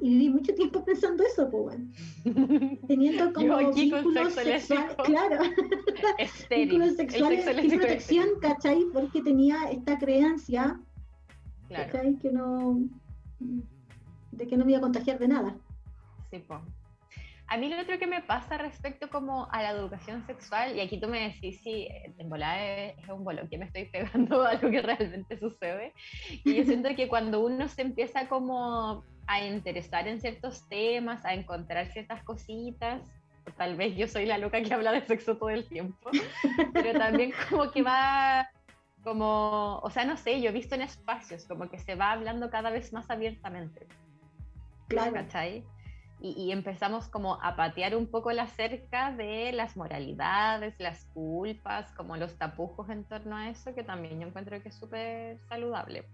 [0.00, 1.78] Y viví mucho tiempo pensando eso, pues
[2.24, 2.78] bueno.
[2.86, 5.42] Teniendo como vínculos sexuales, claro,
[6.50, 8.84] vínculos sexuales sin protección, ¿cachai?
[8.92, 10.80] Porque tenía esta creencia,
[11.68, 12.16] ¿cachai?
[12.18, 12.80] Que no,
[14.30, 15.56] de que no me iba a contagiar de nada.
[16.30, 16.60] Sí, pues.
[17.50, 21.00] A mí lo otro que me pasa respecto como a la educación sexual, y aquí
[21.00, 24.70] tú me decís si en volada es, un bolón que me estoy pegando a lo
[24.70, 25.94] que realmente sucede,
[26.44, 31.34] y yo siento que cuando uno se empieza como a interesar en ciertos temas, a
[31.34, 33.02] encontrar ciertas cositas.
[33.56, 36.10] Tal vez yo soy la loca que habla de sexo todo el tiempo,
[36.72, 38.48] pero también como que va,
[39.04, 42.50] como, o sea, no sé, yo he visto en espacios como que se va hablando
[42.50, 43.86] cada vez más abiertamente.
[44.88, 45.12] Claro.
[45.12, 45.64] ¿Cachai?
[46.20, 51.92] Y, y, empezamos como a patear un poco la cerca de las moralidades, las culpas,
[51.92, 56.04] como los tapujos en torno a eso, que también yo encuentro que es súper saludable.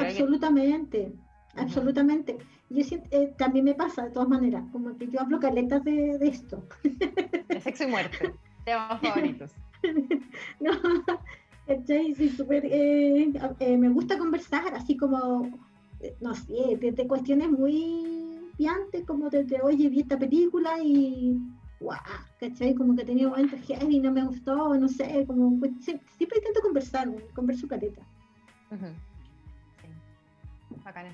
[0.00, 1.12] Absolutamente
[1.56, 2.38] absolutamente.
[2.70, 6.18] Yo siento, eh, también me pasa de todas maneras, como que yo hablo caletas de,
[6.18, 6.64] de esto.
[7.48, 8.32] De sexo y muerte,
[8.64, 9.52] temas favoritos.
[10.60, 10.72] no,
[11.86, 15.50] sí, super, eh, eh, me gusta conversar, así como,
[16.20, 21.38] no sé, desde cuestiones muy piantes, como desde, oye, vi esta película y,
[21.80, 21.98] guau,
[22.40, 22.74] ¿cachai?
[22.74, 27.10] Como que tenía momentos y no me gustó, no sé, como, pues, siempre, intento conversar,
[27.34, 28.02] converso caleta.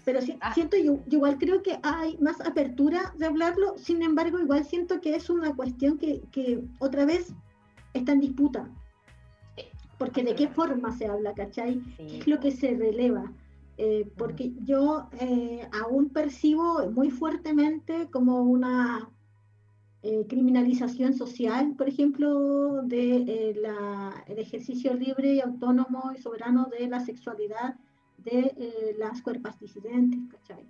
[0.05, 0.55] Pero ah.
[0.55, 5.14] siento, yo, igual creo que hay más apertura de hablarlo, sin embargo, igual siento que
[5.14, 7.33] es una cuestión que, que otra vez
[7.94, 8.68] está en disputa.
[9.99, 11.81] porque de qué forma se habla, ¿cachai?
[11.97, 13.33] Sí, ¿Qué es lo que se releva?
[13.79, 19.09] Eh, porque yo eh, aún percibo muy fuertemente como una
[20.03, 26.68] eh, criminalización social, por ejemplo, de eh, la- el ejercicio libre y autónomo y soberano
[26.79, 27.75] de la sexualidad
[28.18, 30.66] de eh, las cuerpas disidentes, ¿cachai?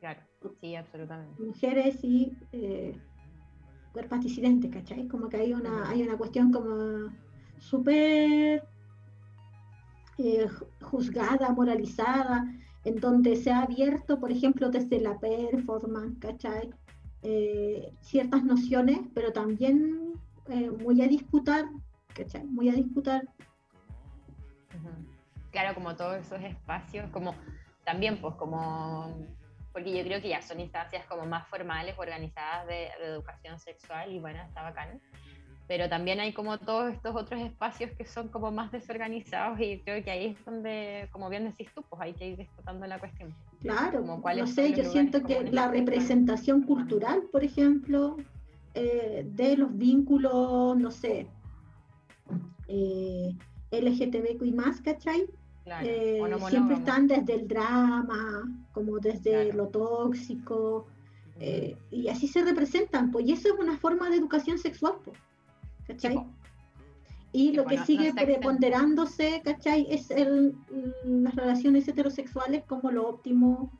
[0.00, 0.20] Claro,
[0.60, 1.42] sí, absolutamente.
[1.42, 2.92] mujeres y eh,
[3.92, 5.06] cuerpos disidentes, ¿cachai?
[5.08, 7.12] Como que hay una, hay una cuestión como
[7.58, 8.62] súper
[10.18, 12.44] eh, ju- juzgada, moralizada,
[12.84, 16.70] en donde se ha abierto, por ejemplo, desde la performance, ¿cachai?
[17.22, 20.12] Eh, ciertas nociones, pero también
[20.46, 21.64] eh, muy a disputar,
[22.14, 22.44] ¿cachai?
[22.46, 23.28] Muy a disputar.
[24.76, 25.17] Ujú.
[25.58, 27.34] Claro, como todos esos espacios, como
[27.84, 29.12] también, pues, como,
[29.72, 34.12] porque yo creo que ya son instancias como más formales, organizadas de, de educación sexual
[34.12, 35.00] y bueno, está bacán.
[35.66, 40.02] Pero también hay como todos estos otros espacios que son como más desorganizados y creo
[40.04, 43.34] que ahí es donde, como bien decís tú, pues hay que ir disputando la cuestión.
[43.60, 45.72] Claro, Como no sé, yo siento que la están.
[45.72, 48.16] representación cultural, por ejemplo,
[48.74, 51.26] eh, de los vínculos, no sé,
[52.68, 53.36] eh,
[53.72, 55.26] LGTBQI más, ¿cachai?
[55.68, 59.52] Claro, Eh, no siempre están desde el drama, como desde Claro.
[59.58, 60.86] lo tóxico,
[61.38, 65.18] eh, y así se representan, pues, y eso es una forma de educación sexual, pues,
[65.86, 66.24] ¿cachai?
[67.34, 68.24] Y Sí, lo pues, que no- no sigue exento.
[68.32, 69.86] preponderándose, ¿cachai?
[69.90, 70.54] Es el,
[71.04, 73.70] las relaciones heterosexuales como lo óptimo,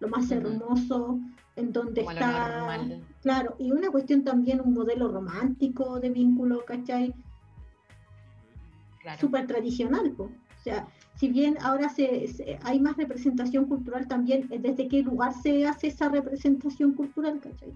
[0.00, 1.18] lo más hermoso,
[1.56, 2.78] en donde Como está,
[3.22, 7.14] claro, y una cuestión también, un modelo romántico de vínculo, ¿cachai?
[9.00, 9.18] Claro.
[9.18, 10.30] Súper tradicional, po.
[10.68, 15.32] Sea, si bien ahora se, se- hay más representación cultural también, eh, ¿desde qué lugar
[15.34, 17.72] se hace esa representación cultural, ¿cachai?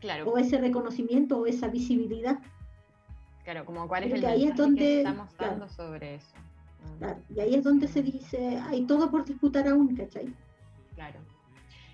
[0.00, 2.38] Claro, O ese reconocimiento o esa visibilidad.
[3.44, 5.52] claro, como cuál es creo el ahí es donde- que estamos claro.
[5.52, 6.34] dando sobre eso.
[6.36, 6.98] Mm.
[6.98, 10.32] Claro, y ahí es donde se dice, hay todo por disputar aún, ¿cachai?
[10.94, 11.18] Claro.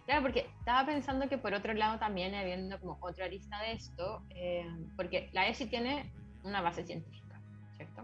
[0.06, 4.22] Claro, porque estaba pensando que por otro lado también habiendo como otra arista de esto,
[4.30, 7.40] eh, porque la ESI tiene una base científica,
[7.76, 8.02] ¿cierto?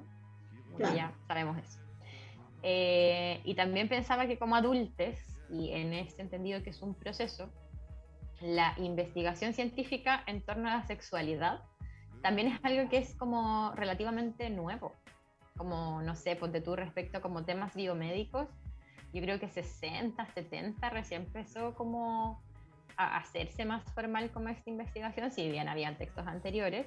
[0.78, 0.96] Claro.
[0.96, 1.79] ya sabemos eso.
[2.62, 5.16] Eh, y también pensaba que como adultos,
[5.50, 7.50] y en este entendido que es un proceso,
[8.40, 11.62] la investigación científica en torno a la sexualidad
[12.22, 14.92] también es algo que es como relativamente nuevo.
[15.56, 18.48] Como, no sé, ponte tú respecto como temas biomédicos,
[19.12, 22.40] yo creo que 60, 70 recién empezó como
[22.96, 26.86] a hacerse más formal como esta investigación, si bien habían textos anteriores,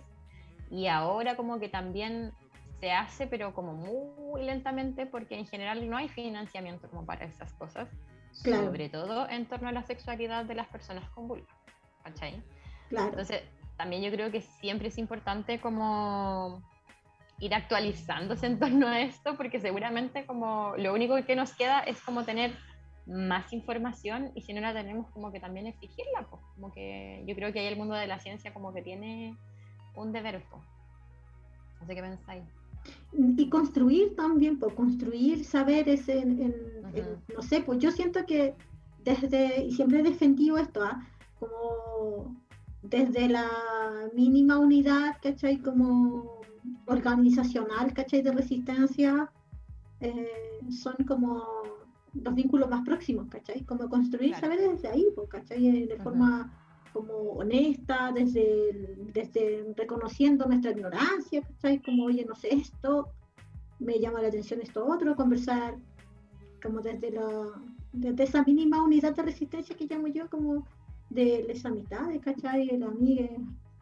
[0.69, 2.31] y ahora como que también
[2.83, 7.53] se hace, pero como muy lentamente, porque en general no hay financiamiento como para esas
[7.53, 7.87] cosas,
[8.43, 8.65] Claro.
[8.65, 11.47] sobre todo en torno a la sexualidad de las personas con vulva,
[12.03, 12.43] ¿cachai?
[12.89, 13.41] Claro, Entonces,
[13.77, 16.61] también yo creo que siempre es importante como
[17.39, 22.01] ir actualizándose en torno a esto, porque seguramente como lo único que nos queda es
[22.01, 22.51] como tener
[23.05, 27.33] más información y si no la tenemos como que también exigirla, pues, como que yo
[27.33, 29.37] creo que ahí el mundo de la ciencia como que tiene
[29.95, 30.63] un deber, pues.
[31.79, 32.43] No sé qué pensáis.
[33.37, 36.53] Y construir también, pues construir saberes en, en-
[36.93, 37.33] en- Ujú.
[37.35, 38.55] no sé, pues yo siento que
[39.03, 41.05] desde, y siempre he defendido esto, ¿ah?
[41.39, 42.35] como
[42.81, 43.47] desde la
[44.15, 45.57] mínima unidad, ¿cachai?
[45.57, 46.41] Como
[46.87, 48.21] organizacional, ¿cachai?
[48.21, 49.29] De resistencia,
[49.99, 51.43] eh, son como
[52.13, 53.63] los vínculos más próximos, ¿cachai?
[53.65, 54.41] Como construir Claro.
[54.47, 55.67] saberes desde ahí, pues, ¿cachai?
[55.67, 56.51] Eh, De forma
[56.93, 61.81] como honesta, desde, desde reconociendo nuestra ignorancia, ¿cachai?
[61.81, 63.09] Como, oye, no sé esto,
[63.79, 65.75] me llama la atención esto otro, conversar
[66.61, 67.51] como desde, la,
[67.91, 70.65] desde esa mínima unidad de resistencia que llamo yo, como
[71.09, 72.67] de las amistades, ¿cachai?
[72.67, 73.31] De las amigas,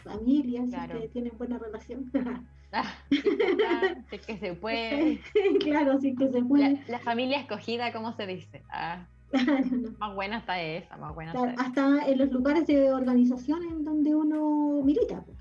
[0.04, 1.02] familias, si Claro.
[1.02, 2.12] que tienen buena relación.
[2.74, 5.20] Ah, que se puede.
[5.60, 6.76] claro, sí que se puede.
[6.88, 8.64] La, la familia escogida, ¿cómo se dice?
[8.70, 9.92] Ah, Claro, no.
[10.00, 11.70] más buena está esa, más buena Claro, está esa.
[11.70, 15.38] hasta en los lugares de organización en donde uno milita, pues.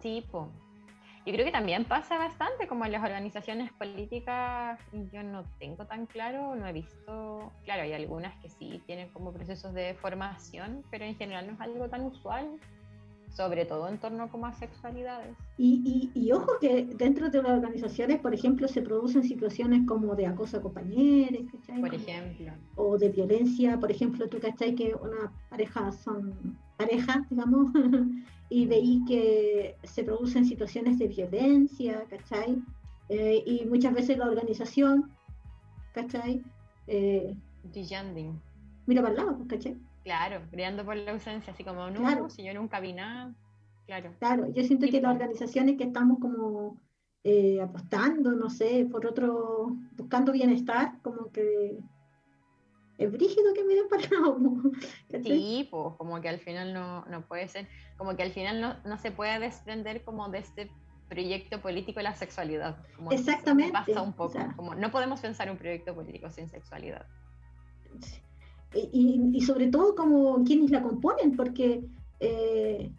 [0.00, 0.48] Sí, po.
[1.26, 4.78] Yo creo que también pasa bastante, como en las organizaciones políticas,
[5.10, 9.32] yo no tengo tan claro, no he visto, claro, hay algunas que sí tienen como
[9.32, 12.46] procesos de formación, pero en general no es algo tan usual,
[13.34, 15.36] sobre todo en torno como a sexualidades.
[15.58, 20.14] Y, y, y ojo que dentro de las organizaciones, por ejemplo, se producen situaciones como
[20.14, 21.80] de acoso a compañeros, ¿cachai?
[21.80, 27.72] Por ejemplo, o de violencia, por ejemplo, tú cachai que una pareja son pareja, digamos,
[28.50, 32.62] y veí que se producen situaciones de violencia, ¿cachai?
[33.08, 35.10] Eh, y muchas veces la organización,
[35.92, 36.40] ¿cachai?
[36.86, 37.34] Eh,
[38.86, 39.76] mira para el lado, ¿cachai?
[40.04, 42.28] Claro, brillando por la ausencia, así como, no, Claro.
[42.28, 43.34] si yo nunca vi nada,
[43.86, 44.12] claro.
[44.18, 46.78] Claro, yo siento que las organizaciones que estamos como
[47.24, 51.78] eh, apostando, no sé, por otro, buscando bienestar, como que
[52.98, 54.02] es brígido que miren para
[55.08, 58.60] el Sí, pues como que al final no, no puede ser, como que al final
[58.60, 60.70] no, no, se puede desprender como de este
[61.08, 62.76] proyecto político de la sexualidad.
[62.96, 63.72] Como Exactamente.
[63.72, 67.06] Pasa un poco, como no podemos pensar un proyecto político sin sexualidad.
[68.74, 71.84] Y, y sobre todo como quienes la componen, porque
[72.20, 72.90] eh,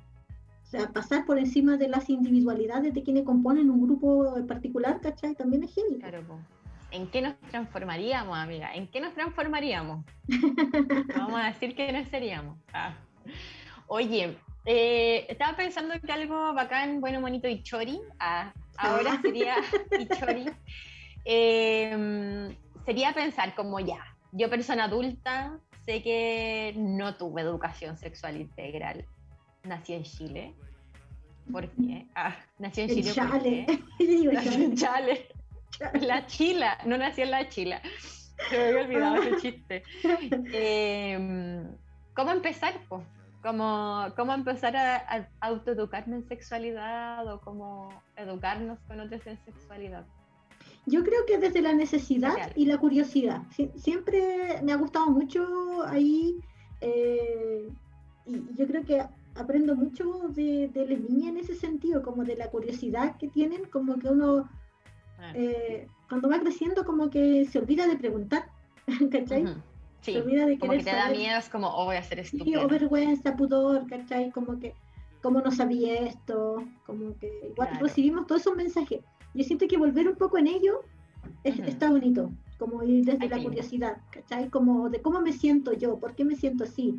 [0.64, 5.36] o sea, pasar por encima de las individualidades de quienes componen un grupo particular, ¿cachai?
[5.36, 6.00] También es genial.
[6.00, 6.40] Claro,
[6.92, 8.74] ¿En qué nos transformaríamos, amiga?
[8.74, 10.06] ¿En qué nos transformaríamos?
[11.18, 12.58] Vamos a decir que no seríamos.
[12.74, 12.96] Ah.
[13.88, 18.00] Oye, eh, estaba pensando que algo bacán, bueno, bonito y chori.
[18.20, 19.22] Ah, ahora ah.
[19.22, 19.56] sería
[20.00, 20.46] y chori.
[21.26, 29.06] Em, sería pensar como ya, yo persona adulta, sé que no tuve educación sexual integral.
[29.64, 30.56] Nací en Chile.
[31.52, 32.08] ¿Por qué?
[32.16, 33.12] Ah, nací en Chile.
[33.14, 33.66] Chale.
[34.34, 35.28] Nací en Chale.
[36.02, 36.78] La Chila.
[36.86, 37.82] No nací en la Chila.
[38.50, 39.84] Se me había olvidado ese chiste.
[40.54, 41.68] Em,
[42.16, 42.74] ¿Cómo empezar?
[42.90, 43.04] pues
[43.42, 50.06] ¿Cómo, ¿Cómo empezar a, a autoeducarme en sexualidad o cómo educarnos con otros en sexualidad?
[50.86, 53.44] Yo creo que desde la necesidad y la curiosidad.
[53.76, 56.40] siempre me ha gustado mucho ahí
[56.82, 57.70] eh,
[58.26, 59.04] y yo creo que
[59.36, 63.66] aprendo mucho de, de las niñas en ese sentido, como de la curiosidad que tienen,
[63.66, 64.50] como que uno
[65.20, 65.32] ah.
[65.36, 68.46] eh, cuando va creciendo como que se olvida de preguntar,
[69.12, 69.46] ¿cachai?
[70.02, 72.20] Sí, se olvida de como que te da miedo, es como, oh, voy a hacer
[72.20, 72.44] esto.
[72.44, 74.30] Sí, o vergüenza, pudor, ¿cachai?
[74.32, 74.76] Como que,
[75.22, 79.02] como no sabía esto, como que igual recibimos todos esos mensajes.
[79.36, 80.82] Yo siento que volver un poco en ello
[81.44, 84.50] está bonito, como ir desde la curiosidad, ¿cachai?
[84.50, 86.96] Como de cómo me siento yo, por qué me siento así,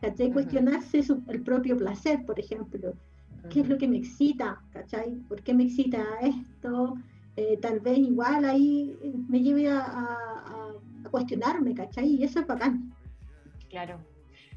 [0.00, 0.32] ¿cachai?
[0.32, 2.94] Cuestionarse el propio placer, por ejemplo.
[3.50, 4.62] ¿Qué es lo que me excita?
[4.72, 5.16] ¿Cachai?
[5.28, 6.94] ¿Por qué me excita esto?
[7.36, 8.96] Eh, tal vez igual ahí
[9.28, 12.06] me lleve a, a, a, cuestionarme, ¿cachai?
[12.06, 12.94] Y eso es bacán.
[13.68, 13.98] Claro.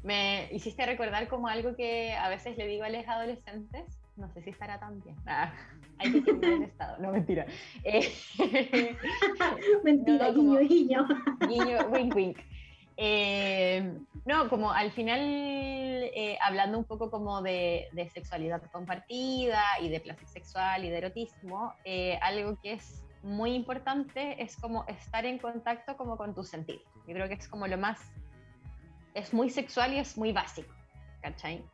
[0.02, 4.42] Me hiciste recordar como algo que a veces le digo a los adolescentes, no sé
[4.42, 5.16] si estará tan bien.
[5.26, 5.52] Ah,
[5.98, 7.46] hay que tener el estado, no mentira.
[7.84, 8.12] Eh,
[9.84, 11.08] mentira, guiño, guiño.
[11.48, 12.38] Guiño, wink, wink.
[12.96, 19.88] Eh, no, como al final, eh, hablando un poco como de, de, sexualidad compartida y
[19.88, 21.74] de placer sexual y de erotismo,
[22.20, 26.82] algo que es muy importante es como estar en contacto como con tus sentidos.
[27.06, 28.00] Yo creo que es como lo más,
[29.14, 30.74] es muy sexual y es muy básico,
[31.22, 31.64] ¿cachai?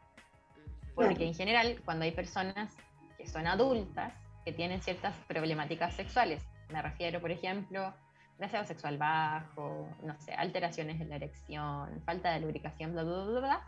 [0.94, 2.76] Porque en general, cuando hay personas
[3.18, 4.12] que son adultas,
[4.44, 7.94] que tienen ciertas problemáticas sexuales, me refiero, por ejemplo,
[8.38, 13.40] deseo sexual bajo, no sé, alteraciones en la erección, falta de lubricación, bla, bla, bla,
[13.40, 13.62] bla,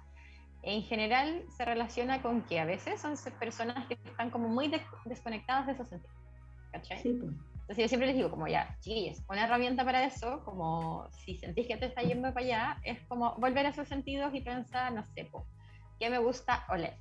[0.63, 4.73] en general se relaciona con que a veces son personas que están como muy
[5.05, 6.17] desconectadas de esos sentidos.
[6.73, 7.01] ¿Cachai?
[7.03, 7.33] Sí, pues.
[7.67, 11.67] Entonces yo siempre les digo, como ya, chiquillos, una herramienta para eso, como si sentís
[11.67, 15.05] que te está yendo para allá, es como volver a esos sentidos y pensar, no
[15.15, 15.29] sé,
[15.99, 16.97] ¿qué me gusta oler?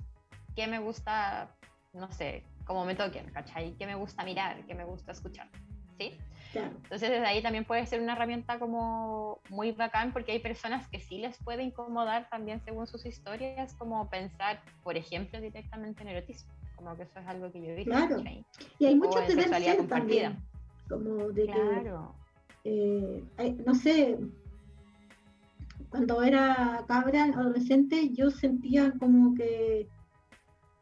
[0.55, 1.55] Qué me gusta,
[1.93, 3.73] no sé, cómo me toquen, ¿cachai?
[3.77, 4.65] ¿Qué me gusta mirar?
[4.65, 5.49] ¿Qué me gusta escuchar?
[5.97, 6.17] ¿Sí?
[6.53, 10.99] Entonces desde ahí también puede ser una herramienta como muy bacán porque hay personas que
[10.99, 16.51] sí les puede incomodar también según sus historias, como pensar, por ejemplo, directamente en erotismo,
[16.75, 17.91] como que eso es algo que yo he visto.
[17.91, 18.23] Claro.
[18.79, 20.23] Y hay muchos de sexualidad compartida.
[20.23, 20.55] También,
[20.87, 22.15] como de claro.
[22.63, 24.17] que, eh, no sé,
[25.89, 29.87] cuando era cabra, adolescente, yo sentía como que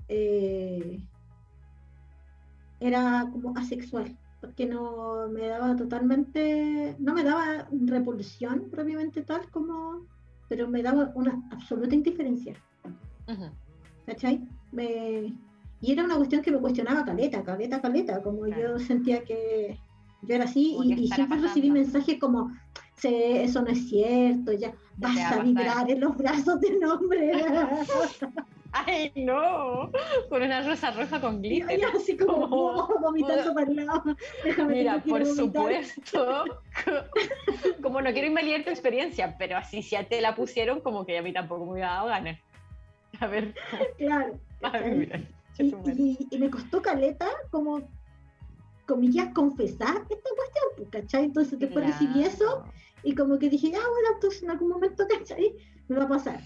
[0.08, 1.00] eh,
[2.80, 10.06] era como asexual, porque no me daba totalmente, no me daba repulsión propiamente tal como,
[10.50, 12.56] pero me daba una absoluta indiferencia.
[14.06, 14.46] ¿Cachai?
[15.82, 19.78] y era una cuestión que me cuestionaba caleta, caleta, caleta, como yo sentía que
[20.22, 22.52] yo era así y, siempre recibí mensajes como,
[23.02, 27.32] eso no es cierto, ya vas a vibrar en los brazos del hombre.
[28.74, 29.92] ¡Ay, no!
[30.30, 31.80] Con una rosa roja con glitter.
[31.80, 34.16] Y así como, oh, vomitando para el lado.
[34.68, 36.44] Mira, por supuesto.
[37.84, 41.20] como no quiero invalidar tu experiencia, pero así si ya te la pusieron, como que
[41.20, 42.40] a mí tampoco me hubiera dado ganas.
[43.20, 43.54] A ver.
[43.98, 44.40] Claro.
[44.84, 45.22] mira,
[45.60, 47.88] y, y, me costó caleta como
[48.88, 51.26] comillas, confesar esta cuestión, pues, ¿cachai?
[51.26, 52.64] Entonces después recibí eso
[53.04, 55.54] y como que dije, ah, bueno, entonces en algún momento, ¿cachai?
[55.88, 56.42] Me va a pasar.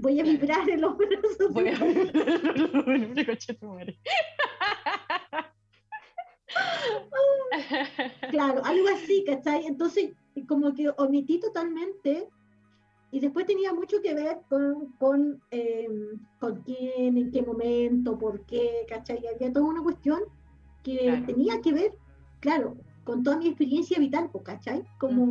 [0.00, 1.52] Voy a vibrar en los brazos.
[1.52, 1.74] Voy a
[8.30, 9.66] claro, algo así, ¿cachai?
[9.66, 10.12] Entonces,
[10.48, 12.30] como que omití totalmente
[13.10, 18.46] y después tenía mucho que ver con, con, em, con quién, en qué momento, por
[18.46, 19.22] qué, ¿cachai?
[19.26, 20.20] Había toda una cuestión
[20.82, 21.26] que Claro.
[21.26, 21.92] tenía que ver,
[22.40, 24.82] claro, con toda mi experiencia vital, po, ¿cachai?
[24.98, 25.28] Como,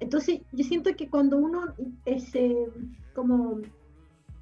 [0.00, 1.72] entonces yo siento que cuando uno
[2.04, 2.66] eh, se,
[3.14, 3.62] como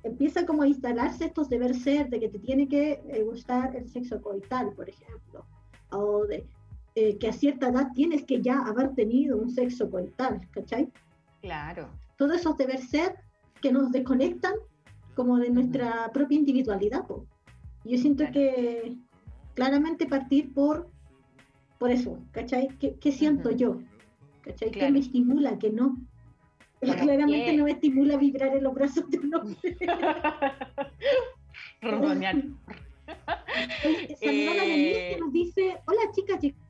[0.03, 3.89] empieza como a instalarse estos deber ser, de que te tiene que eh, gustar el
[3.89, 5.47] sexo coital, por ejemplo,
[5.91, 6.47] o de
[6.95, 10.91] eh, que a cierta edad tienes que ya haber tenido un sexo coital, ¿cachai?
[11.41, 11.89] Claro.
[12.17, 13.17] Todos esos deber ser
[13.61, 14.55] que nos desconectan
[15.15, 17.07] como de nuestra propia individualidad.
[17.07, 17.27] po.
[17.85, 18.33] Yo siento Claro.
[18.33, 18.97] que
[19.55, 20.89] claramente partir por,
[21.79, 22.69] por eso, ¿cachai?
[22.79, 23.59] ¿Qué, qué siento Ujú.
[23.59, 23.81] yo?
[24.43, 24.71] ¿Cachai?
[24.71, 24.93] ¿Qué Claro.
[24.95, 25.59] me estimula?
[25.59, 25.97] ¿Qué no?
[26.83, 29.77] Claramente no estimula vibrar en los brazos de un hombre.
[31.81, 32.37] Ronronear.
[33.85, 36.61] Oye, Saludar a Denise Eh, que nos dice, hola chicas, chicas.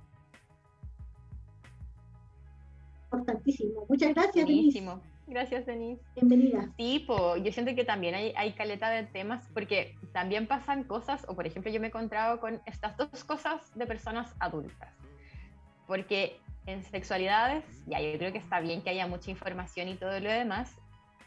[3.04, 3.86] Importantísimo.
[3.88, 4.54] Muchas gracias, Denise.
[4.54, 5.00] Buenísimo.
[5.26, 6.02] Gracias, Denise.
[6.14, 6.68] Bienvenida.
[6.76, 11.24] Sí, po, yo siento que también hay, hay caleta de temas porque también pasan cosas,
[11.26, 14.90] o por ejemplo yo me he encontrado con estas dos cosas de personas adultas.
[15.87, 20.18] Porque en sexualidades, ya yo creo que está bien que haya mucha información y todo
[20.20, 20.74] lo demás,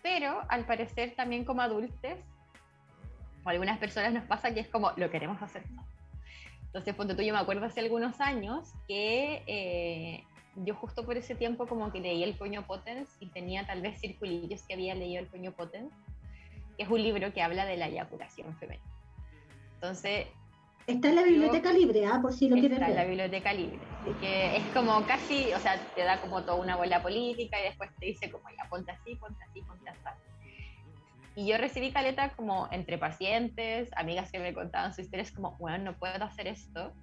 [0.02, 2.18] pero al parecer también como adultos,
[3.44, 5.64] o algunas personas nos pasa que es como, lo queremos hacer.
[6.66, 10.24] Entonces, ponte tú, yo me acuerdo hace algunos años que eh,
[10.58, 14.00] yo justo por ese tiempo como que leí El Coño Potens y tenía tal vez
[14.00, 15.94] circulillos que había leído El Coño Potens,
[16.78, 18.86] que es un libro que habla de la eyaculación femenina.
[19.76, 20.28] Entonces,
[20.88, 22.20] Está en la biblioteca libre, ¿ah?
[22.22, 23.10] por si lo quieren está en la ver.
[23.10, 23.88] biblioteca libre.
[24.02, 27.64] Así que es como casi, o sea, te da como toda una bola política y
[27.64, 30.00] después te dice como, ya, ponte así, ponte así, ponte así.
[31.38, 35.80] Y yo recibí caleta como entre pacientes, amigas que me contaban sus historias, como, bueno,
[35.92, 36.94] no puedo hacer esto,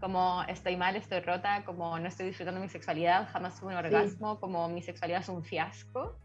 [0.00, 4.38] como estoy mal, estoy rota, como no estoy disfrutando mi sexualidad, jamás tuve un orgasmo,
[4.40, 6.16] como mi sexualidad es un fiasco.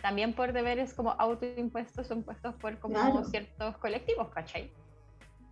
[0.00, 3.24] También por deberes como autoimpuestos o impuestos por como Claro.
[3.24, 4.72] ciertos colectivos, ¿cachai?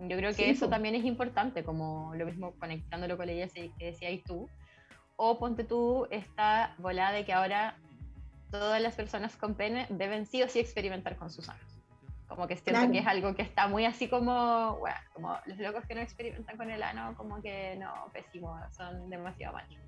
[0.00, 3.70] Yo creo que Sí, eso también es importante, como lo mismo conectándolo con ella que
[3.78, 4.48] decías tú.
[5.16, 7.76] O ponte tú esta volada de que ahora
[8.50, 11.62] todas las personas con pene deben sí o sí experimentar con sus anos.
[12.28, 12.92] Como que siento Claro.
[12.92, 16.56] que es algo que está muy así como, bueno, como los locos que no experimentan
[16.56, 19.78] con el ano, como que no, pésimo, son demasiado machos.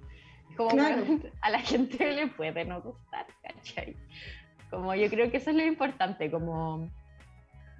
[0.56, 1.02] Como Claro.
[1.40, 3.96] a la gente le puede no gustar, ¿cachai?
[4.70, 6.88] Como yo creo que eso es lo importante, como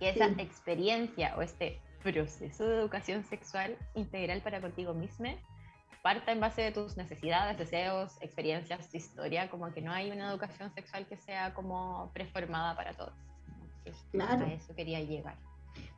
[0.00, 0.34] que esa Sí.
[0.40, 1.80] experiencia o este
[2.12, 5.30] proceso de educación sexual integral para contigo misma
[6.02, 10.72] parta en base de tus necesidades, deseos, experiencias, historia, como que no hay una educación
[10.72, 13.12] sexual que sea como preformada para todos.
[13.84, 14.46] Entonces, Claro.
[14.46, 15.34] A eso quería llegar.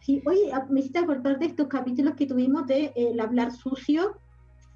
[0.01, 4.17] Sí, oye, ah, me hiciste acordar de estos capítulos que tuvimos de el hablar sucio,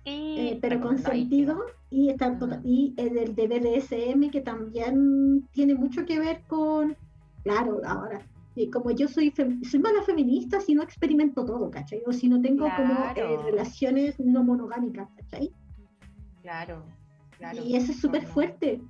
[0.04, 2.60] Y eh, pero con sentido, y, estar Ujú.
[2.64, 6.96] y el del de BDSM, que también tiene mucho que ver con,
[7.44, 8.20] claro, ahora,
[8.54, 9.32] sí, como yo soy,
[9.68, 12.02] soy mala feminista si no experimento todo, ¿cachai?
[12.06, 15.52] O si no tengo como eh, relaciones no monogámicas, ¿cachai?
[16.42, 16.84] Claro,
[17.38, 17.62] claro.
[17.64, 18.80] Y eso es súper fuerte.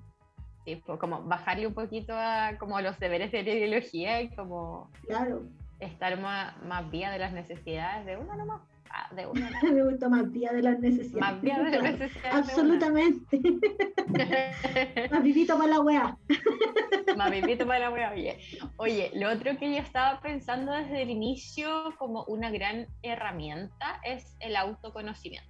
[0.65, 4.91] sí, pues, como bajarle un poquito a como los deberes de la ideología y como
[5.07, 5.45] Claro,
[5.81, 8.72] estar más, más vía de las necesidades de uno nomás.
[8.95, 9.63] Ah, de nomás.
[9.63, 11.21] me gusta más vía de las necesidades.
[11.21, 12.23] Más vía de las necesidades.
[12.23, 13.41] de Absolutamente.
[15.11, 16.17] más vivito para la weá.
[17.17, 18.39] Mamipito para la wea, oye.
[18.77, 24.37] Oye, lo otro que yo estaba pensando desde el inicio como una gran herramienta es
[24.41, 25.49] el autoconocimiento.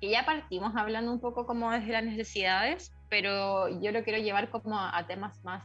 [0.00, 4.50] Que ya partimos hablando un poco como desde las necesidades, pero yo lo quiero llevar
[4.50, 5.62] como a, temas más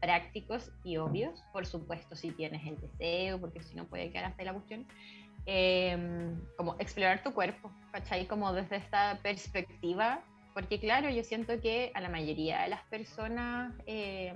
[0.00, 1.42] prácticos y obvios.
[1.52, 4.86] Por supuesto, si tienes el deseo, porque si no puede quedar hasta la cuestión.
[5.46, 5.96] Eh,
[6.56, 8.26] como explorar tu cuerpo, ¿cachai?
[8.26, 10.22] Como desde esta perspectiva
[10.56, 14.32] porque claro, yo siento que a la mayoría de las personas, eh,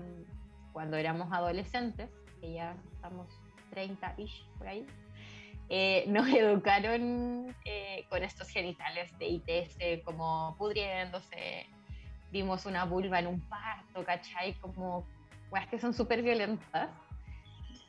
[0.75, 2.11] cuando éramos adolescentes,
[2.43, 3.27] que ya estamos
[3.75, 4.87] 30-ish por ahí,
[5.71, 11.65] eh, nos educaron eh, con estos genitales de ITS como pudriéndose,
[12.31, 14.53] vimos una vulva en un parto, ¿cachai?
[14.61, 15.07] Como
[15.51, 16.91] weas que son súper violentas.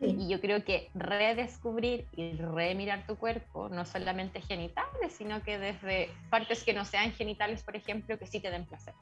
[0.02, 0.08] Sí.
[0.20, 6.10] Y yo creo que redescubrir y remirar tu cuerpo, no solamente genitales, sino que desde
[6.30, 8.96] partes que no sean genitales, por ejemplo, que sí te den placer.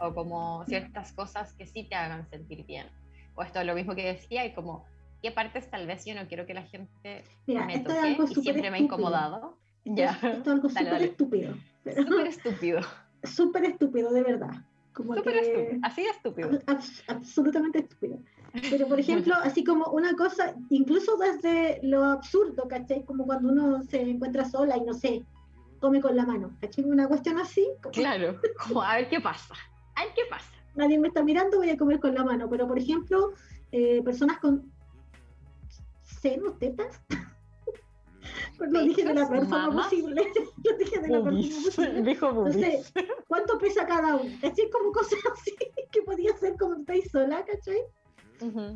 [0.00, 2.86] O como ciertas cosas que sí te hagan sentir bien.
[3.34, 4.84] O esto es lo mismo que decía, y como
[5.22, 8.34] qué partes tal vez yo no quiero que la gente Mira, me toque algo y
[8.34, 8.84] siempre me ha estúpido.
[8.84, 9.56] incomodado.
[9.84, 10.10] Ya.
[10.10, 11.54] es, esto es algo súper estúpido.
[11.82, 12.80] pero- Súper estúpido.
[13.24, 14.50] Súper estúpido, de verdad.
[14.92, 15.80] Como Súper que- estúpido.
[15.82, 16.50] Así de estúpido.
[16.50, 18.18] ab- abs- absolutamente estúpido.
[18.70, 23.04] Pero, por ejemplo, así como una cosa, incluso desde lo absurdo, ¿cachai?
[23.04, 25.22] Como cuando uno se encuentra sola y no sé,
[25.80, 26.84] come con la mano, ¿cachai?
[26.84, 28.40] Una cuestión así, como Claro.
[28.66, 29.54] Como a ver qué pasa.
[29.96, 30.50] A ver qué pasa.
[30.74, 32.48] nadie me está mirando, voy a comer con la mano.
[32.48, 33.32] Pero, por ejemplo,
[33.72, 34.72] eh, personas con
[36.02, 37.00] senos, tetas,
[38.58, 39.86] lo dije de la Mamas.
[39.86, 40.22] posible.
[40.64, 42.02] Lo dije de la peor forma posible.
[42.02, 42.82] Dijo No sé.
[43.28, 44.30] ¿cuánto pesa cada uno?
[44.40, 44.68] ¿Cachai?
[44.70, 45.54] Como cosas así
[45.92, 47.78] que podía ser como estáis sola, ¿cachai?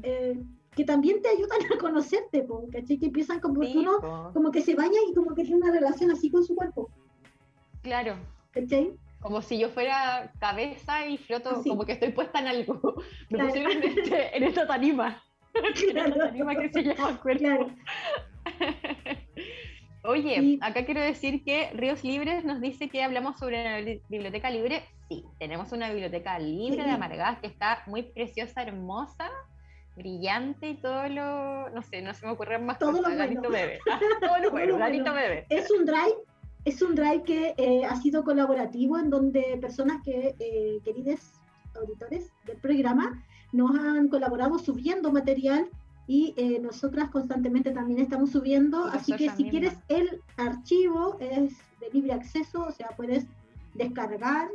[0.02, 0.36] Eh,
[0.74, 2.98] que también te ayudan a conocerte, po, ¿cachai?
[2.98, 5.70] Que empiezan como que uno po, como que se baña y como que tiene una
[5.72, 6.90] relación así con su cuerpo,
[7.82, 8.16] claro.
[8.52, 8.92] ¿cachai?
[9.20, 11.68] Como si yo fuera cabeza y floto, Así.
[11.68, 12.74] como que estoy puesta en algo.
[13.30, 13.46] Me Claro.
[13.48, 15.22] pusieron en, este, en esta tarima.
[15.54, 16.14] En esta Claro.
[16.16, 17.40] tarima que se llama cuerpo.
[17.44, 17.66] Claro.
[20.04, 20.58] Oye, Sí.
[20.62, 24.82] acá quiero decir que Ríos Libres nos dice que hablamos sobre la bibli- biblioteca libre.
[25.08, 26.88] Sí, tenemos una biblioteca libre Sí.
[26.88, 29.30] de Amargadas que está muy preciosa, hermosa,
[29.96, 31.70] brillante y todo lo.
[31.70, 33.16] No sé, no se me ocurren más Todo lo cosas.
[33.16, 33.28] bueno.
[33.28, 33.78] Ganito bebé.
[33.90, 35.04] Ah, todo lo bueno, lo bueno.
[35.48, 36.16] Es un drive,
[36.64, 41.32] es un drive que eh, ha sido colaborativo en donde personas que, eh, queridos
[41.74, 43.22] auditores del programa,
[43.52, 45.68] nos han colaborado subiendo material
[46.06, 49.50] y eh, nosotras constantemente también estamos subiendo, así que si mismas.
[49.50, 53.26] quieres el archivo es de libre acceso, o sea, puedes
[53.74, 54.48] descargar,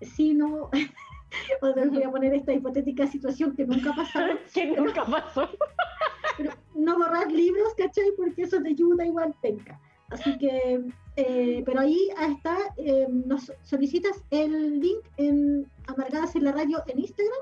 [0.00, 0.70] si no,
[1.62, 5.48] o sea, voy a poner esta hipotética situación que nunca ha pasado, Que nunca pasó.
[6.36, 8.12] pero no borrar libros, ¿cachai?
[8.16, 9.80] Porque eso te ayuda igual penca.
[10.10, 10.80] Así que,
[11.16, 17.00] eh, pero ahí está, eh, nos solicitas el link en Amargadas en la Radio en
[17.00, 17.40] Instagram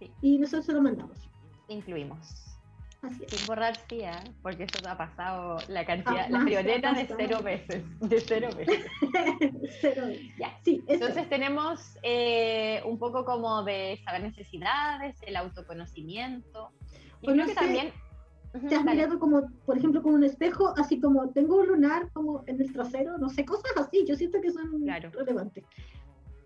[0.00, 0.10] Sí.
[0.20, 1.30] y nosotros se lo mandamos.
[1.68, 2.55] Incluimos.
[3.28, 4.10] Sin borrar ¿eh?
[4.42, 7.84] porque eso ha pasado la cantidad, Ah, la más, frioleta de cero veces.
[8.00, 8.84] De cero veces.
[9.80, 10.02] Cero.
[10.38, 10.58] Ya.
[10.64, 11.04] Sí, eso.
[11.04, 16.70] Entonces tenemos eh, un poco como de saber necesidades, el autoconocimiento.
[17.22, 17.92] Yo O creo no que sé, también...
[18.52, 18.96] Te has dale.
[19.02, 22.72] mirado como, por ejemplo, con un espejo, así como tengo un lunar como en el
[22.72, 25.10] trasero, no sé, cosas así, yo siento que son Claro.
[25.10, 25.62] relevantes.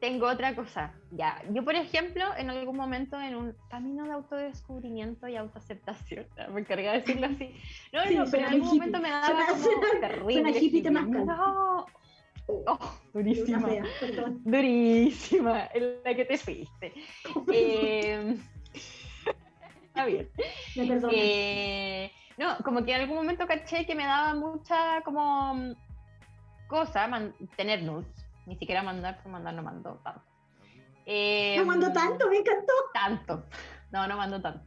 [0.00, 0.94] Tengo otra cosa.
[1.10, 6.60] Ya, yo por ejemplo, en algún momento en un camino de autodescubrimiento y autoaceptación, me
[6.60, 7.54] encargué de decirlo así.
[7.92, 8.78] No, Sí, no, pero en algún hippie.
[8.78, 10.32] momento me daba como suena- terrible.
[10.34, 11.26] suena hippie temazcal.
[11.26, 11.86] No,
[12.52, 13.60] Oh, oh, durísima.
[13.68, 13.84] fea.
[14.44, 16.92] Durísima, en la que te fuiste.
[17.52, 18.36] Eh,
[19.84, 20.28] está bien.
[21.12, 25.74] Eh, no, como que en algún momento caché que me daba mucha como
[26.68, 28.08] cosa man- tener nudes.
[28.46, 30.22] Ni siquiera mandar, por mandar no mando tanto.
[31.06, 32.72] Eh, no mando tanto, me encantó.
[32.92, 33.46] Tanto.
[33.90, 34.64] No, no mando tanto.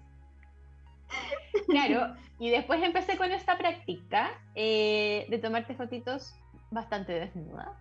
[1.68, 6.36] Claro, y después empecé con esta práctica eh, de tomarte fotitos
[6.72, 7.80] bastante desnuda.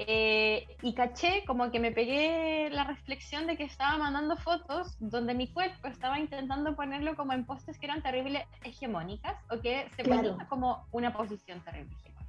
[0.00, 5.34] Eh, y caché como que me pegué la reflexión de que estaba mandando fotos donde
[5.34, 10.04] mi cuerpo estaba intentando ponerlo como en postes que eran terribles hegemónicas o que se
[10.04, 10.30] Claro.
[10.30, 12.28] ponía como una posición terrible hegemónica.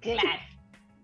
[0.00, 0.40] Claro,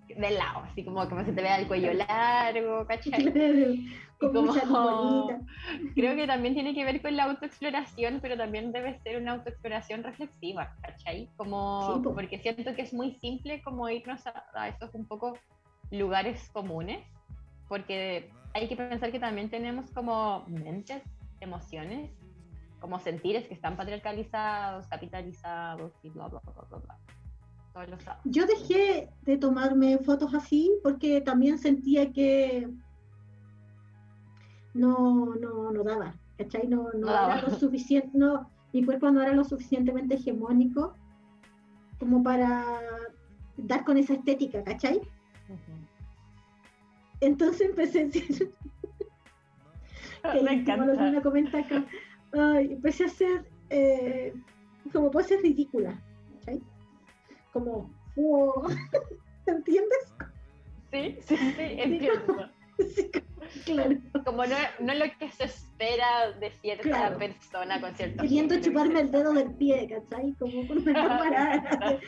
[0.09, 3.25] de lado, así como que se te vea el cuello largo, ¿cachai?
[4.19, 4.63] Como- mucha.
[5.95, 10.03] Creo que también tiene que ver con la autoexploración, pero también debe ser una autoexploración
[10.03, 11.29] reflexiva, ¿cachai?
[11.37, 12.15] Como, Sí, po.
[12.15, 15.37] porque siento que es muy simple como irnos a, a esos un poco
[15.91, 17.05] lugares comunes,
[17.69, 21.03] porque hay que pensar que también tenemos como mentes,
[21.41, 22.11] emociones,
[22.81, 26.99] como sentires que están patriarcalizados, capitalizados y bla, bla, bla, bla, bla.
[27.75, 28.23] Todos los lados.
[28.25, 32.71] Yo dejé de tomarme fotos así porque también sentía que
[34.75, 36.67] no, no, no daba, ¿cachai?
[36.69, 37.39] No, no No daba.
[37.39, 40.95] era lo suficiente, no, mi cuerpo no era lo suficientemente hegemónico
[41.99, 42.81] como para
[43.57, 45.01] dar con esa estética, ¿cachai?
[47.21, 48.51] Entonces empecé a hacer,
[50.45, 51.23] me encanta.
[51.23, 51.85] comenta acá,
[52.33, 54.35] ay, empecé a hacer, eh,
[54.93, 55.99] como poses ridículas,
[56.41, 56.63] ¿cachai?
[57.55, 58.67] Como, wow,
[59.47, 60.13] ¿entiendes?
[60.91, 62.49] Sí, sí, sí, entiendo.
[62.79, 63.11] Sí,
[63.65, 63.91] claro.
[64.25, 67.19] como no, no lo que se espera de cierta Claro.
[67.19, 70.33] persona con cierto Queriendo chuparme el dedo del pie, ¿cachai?
[70.41, 71.63] Como con una cámara,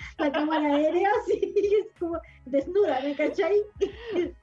[0.18, 3.54] la cámara aérea, así, es como desnuda, ¿me cachai?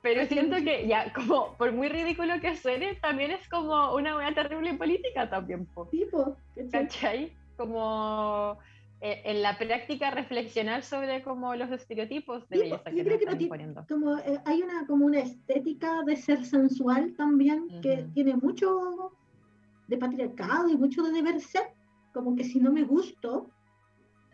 [0.02, 4.34] Pero siento que ya, como por muy ridículo que suene, también es como una buena
[4.34, 6.72] terrible política también, po, Tipo, ¿cachai?
[6.72, 7.34] ¿cachai?
[7.58, 8.58] Como
[9.06, 13.18] en la práctica reflexionar sobre como los estereotipos de Sí, belleza yo que creo nos
[13.18, 13.86] que están imponiendo.
[13.90, 18.14] Como eh, hay una, como una estética de ser sensual también, que Ujú.
[18.14, 19.12] tiene mucho
[19.88, 21.64] de patriarcado y mucho de deber ser.
[22.14, 23.52] Como que si no me gusto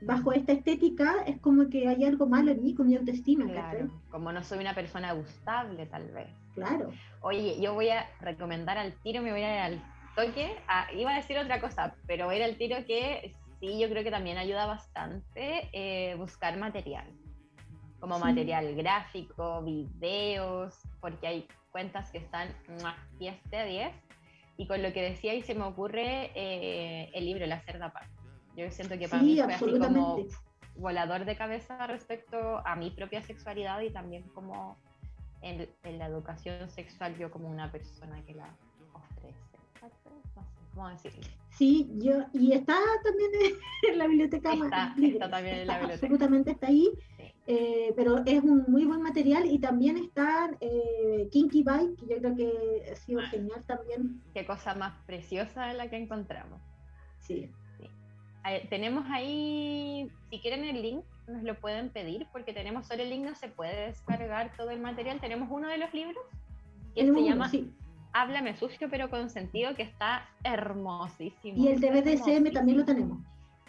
[0.02, 3.46] bajo esta estética, es como que hay algo malo en mí, con mi autoestima.
[3.46, 6.28] Claro, como no soy una persona gustable tal vez.
[6.54, 6.92] Claro.
[7.22, 9.84] Oye, yo voy a recomendar al tiro, me voy a ir al
[10.16, 10.56] toque.
[10.68, 13.90] Ah, iba a decir otra cosa, pero voy a ir al tiro que sí, yo
[13.90, 17.08] creo que también ayuda bastante eh, buscar material.
[18.00, 18.22] Como Sí.
[18.24, 22.50] material gráfico, videos, porque hay cuentas que están
[22.82, 22.96] ¡mua!
[23.20, 23.96] 10 de 10.
[24.58, 28.10] Y con lo que decía, y se me ocurre eh, el libro La Cerda Paz.
[28.56, 30.18] Yo siento que para Sí, mí fue así como
[30.76, 34.78] volador de cabeza respecto a mi propia sexualidad y también como
[35.42, 38.50] en, en la educación sexual yo como una persona que la
[40.74, 41.22] cómo decirlo.
[41.52, 43.32] Sí, yo, y está también
[43.90, 44.54] en la biblioteca.
[44.54, 46.06] Está, está también en la biblioteca.
[46.06, 47.24] Absolutamente está ahí, Sí.
[47.48, 52.18] eh, pero es un muy buen material y también está eh, Kinky Bike, que yo
[52.20, 53.28] creo que ha sido Ah.
[53.30, 54.22] genial también.
[54.34, 56.62] Qué cosa más preciosa la que encontramos.
[57.20, 57.50] Sí,
[58.70, 63.24] tenemos ahí, si quieren el link, nos lo pueden pedir, porque tenemos solo el link,
[63.26, 65.20] no se puede descargar todo el material.
[65.20, 66.24] Tenemos uno de los libros
[66.96, 67.72] que se llama sí.
[68.14, 71.64] Háblame sucio, pero con sentido, que está hermosísimo.
[71.64, 73.20] Y el de BDSM también lo tenemos.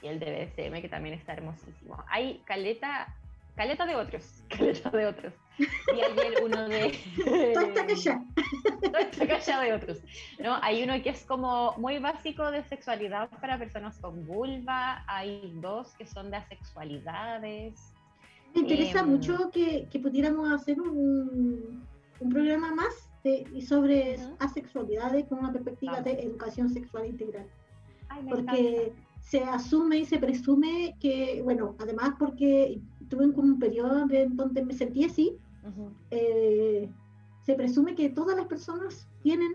[0.02, 2.02] Y el de BDSM, que también está hermosísimo.
[2.08, 3.14] Hay caleta,
[3.54, 5.34] caleta de otros, caleta de otros.
[5.58, 6.98] Y ayer uno de...
[7.54, 8.24] Todo está callado.
[8.80, 9.98] Todo está callado de otros.
[10.38, 10.58] ¿no?
[10.62, 15.92] Hay uno que es como muy básico de sexualidad para personas con vulva, hay dos
[15.98, 17.92] que son de asexualidades.
[18.54, 21.86] Me interesa Em, mucho que, que pudiéramos hacer un,
[22.20, 26.04] un programa más de, y sobre asexualidades con una perspectiva Vamos.
[26.06, 27.46] de educación sexual integral.
[28.08, 34.06] Ay, Porque se asume y se presume que, bueno, además porque tuve como un periodo
[34.06, 35.36] de- en donde me sentí así,
[36.10, 36.88] eh,
[37.44, 39.52] se presume que todas las personas tienen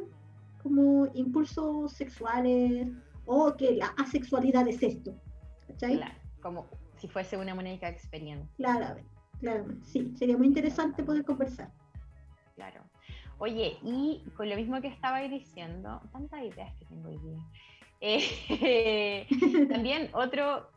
[0.61, 2.87] como impulsos sexuales
[3.25, 5.13] o que la asexualidad es esto.
[5.67, 5.97] ¿Cachai?
[5.97, 8.47] Claro, como si fuese una única experiencia.
[8.55, 9.09] Claramente,
[9.39, 10.13] claramente, sí.
[10.15, 11.71] Sería muy interesante poder conversar.
[12.55, 12.81] Claro.
[13.37, 17.39] Oye, y con lo mismo que estabais diciendo, tantas ideas que tengo hoy día.
[18.01, 19.27] eh,
[19.69, 20.69] también otro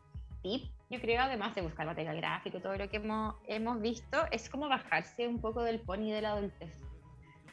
[0.42, 4.48] tip, yo creo, además de buscar material gráfico, todo lo que hemos, hemos visto, es
[4.48, 6.72] como bajarse un poco del pony de la adultez.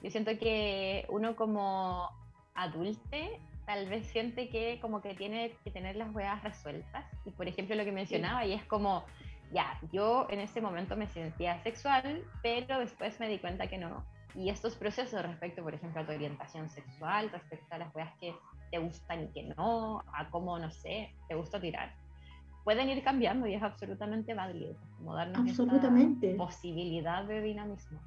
[0.01, 2.09] Yo siento que uno como
[2.53, 7.05] adulte tal vez siente que como que tiene que tener las weas resueltas.
[7.25, 9.03] Y por ejemplo lo que mencionaba, y es como,
[9.51, 14.05] ya, yo en ese momento me sentía sexual, pero después me di cuenta que no.
[14.35, 18.35] Y estos procesos respecto, por ejemplo, a tu orientación sexual, respecto a las weas que
[18.71, 21.95] te gustan y que no, a cómo, no sé, te gusta tirar,
[22.63, 26.35] pueden ir cambiando y es absolutamente válido, como darnos Absolutamente.
[26.35, 27.99] posibilidad de dinamismo.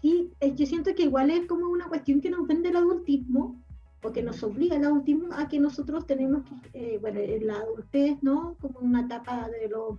[0.00, 3.56] Sí, yo siento que igual es como una cuestión que nos vende el adultismo,
[4.02, 7.56] o que nos obliga el adultismo a que nosotros tenemos que, eh, bueno, en la
[7.56, 8.56] adultez, ¿no?
[8.60, 9.98] Como una etapa de los,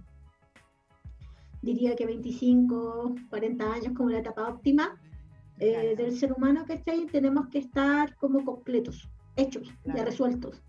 [1.62, 5.00] diría que 25, 40 años como la etapa óptima
[5.60, 5.96] eh, Claro.
[5.98, 7.06] del ser humano, ¿cachai?
[7.08, 10.06] Tenemos que estar como completos, hechos, ya Claro.
[10.06, 10.62] resueltos.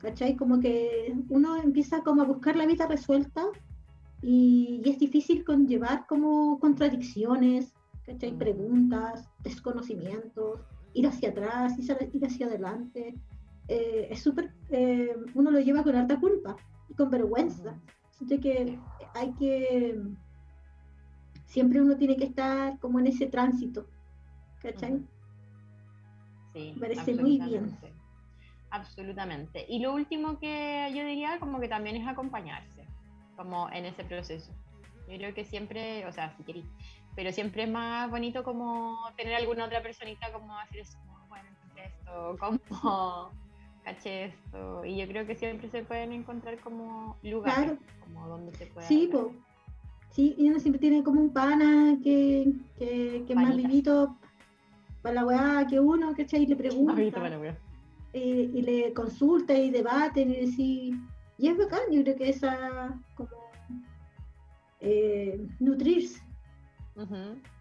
[0.00, 0.36] ¿cachai?
[0.36, 3.44] Como que uno empieza como a buscar la vida resuelta
[4.22, 7.74] y, y es difícil conllevar como contradicciones,
[8.06, 8.32] ¿cachai?
[8.32, 8.38] Mm.
[8.38, 10.60] Preguntas, desconocimientos,
[10.94, 13.14] ir hacia atrás, ir hacia, ir hacia adelante.
[13.68, 16.56] Eh, es súper, eh, uno lo lleva con harta culpa
[16.88, 17.78] y con vergüenza.
[18.10, 18.78] Siento que
[19.14, 20.00] hay que,
[21.46, 23.86] siempre uno tiene que estar como en ese tránsito,
[24.60, 25.00] ¿cachai?
[26.52, 27.76] Sí, parece muy bien.
[28.70, 29.64] absolutamente.
[29.68, 32.86] Y lo último que yo diría como que también es acompañarse,
[33.36, 34.52] como en ese proceso.
[35.08, 36.66] Yo creo que siempre, o sea, si queréis,
[37.14, 41.48] pero siempre es más bonito como tener alguna otra personita como decir eso, como, bueno,
[41.76, 43.32] esto, como
[43.84, 44.84] caché esto.
[44.84, 47.78] Y yo creo que siempre se pueden encontrar como lugares, Claro.
[48.04, 48.86] como donde se pueda.
[48.86, 49.10] Sí.
[50.10, 54.14] Sí, y uno siempre tiene como un pana que, que, que más vivito
[55.00, 56.42] para la weá que uno, ¿cachai?
[56.42, 57.56] Y le pregunta, bueno.
[58.12, 60.94] eh, y le consulta y debaten y decir,
[61.38, 63.30] y es bacán, yo creo que esa, como,
[64.80, 66.20] eh, nutrirse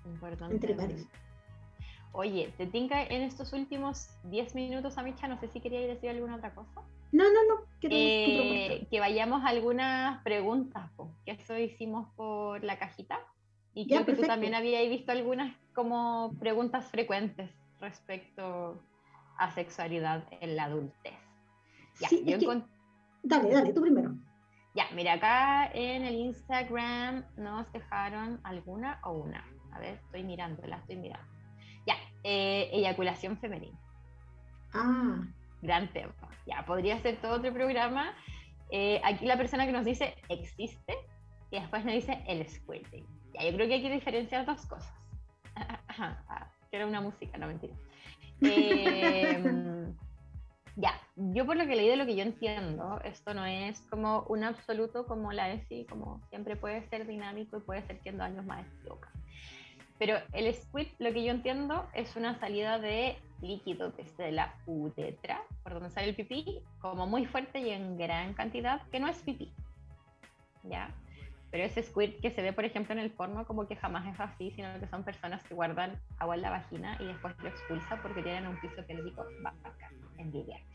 [0.05, 0.53] importante.
[0.55, 1.07] entre pares.
[2.13, 5.27] Oye, ¿te tinca en estos últimos 10 minutos, Amicha?
[5.27, 6.81] No sé si queríais decir alguna otra cosa.
[7.13, 12.77] No, no, no, Eh, que vayamos a algunas preguntas, po, que eso hicimos por la
[12.77, 13.19] cajita.
[13.73, 17.49] Y Ya, creo que tú también habías visto algunas como preguntas frecuentes
[17.79, 18.81] respecto
[19.37, 21.13] a sexualidad en la adultez.
[21.99, 22.63] Ya, Sí, yo que-
[23.23, 24.13] Dale, dale, tú primero.
[24.75, 29.45] ya, mira, acá en el Instagram nos dejaron alguna o una.
[29.71, 31.31] A ver, estoy mirando, la estoy mirando.
[31.85, 33.77] Ya, eh, eyaculación femenina.
[34.73, 35.21] Ah,
[35.61, 36.13] Gran tema.
[36.45, 38.13] Ya, podría ser todo otro programa.
[38.71, 40.95] Eh, aquí la persona que nos dice existe
[41.51, 43.05] y después nos dice el squirting.
[43.33, 44.93] Ya, yo creo que hay que diferenciar dos cosas.
[45.97, 47.73] Ah, Quiero una música, no mentira.
[48.41, 49.43] Eh,
[50.77, 54.21] ya, yo por lo que leí de lo que yo entiendo, esto no es como
[54.29, 58.17] un absoluto como la ESI, como siempre puede ser dinámico y puede ser que en
[58.17, 59.11] dos años más loca.
[60.01, 65.43] Pero el squirt, lo que yo entiendo, es una salida de líquido desde la uretra,
[65.61, 69.19] por donde sale el pipí, como muy fuerte y en gran cantidad, que no es
[69.19, 69.53] pipí.
[70.63, 70.89] ¿ya?
[71.51, 74.19] Pero ese squirt que se ve, por ejemplo, en el porno, como que jamás es
[74.19, 78.01] así, sino que son personas que guardan agua en la vagina y después lo expulsan
[78.01, 80.65] porque tienen un piso pélvico bacán, envidiable.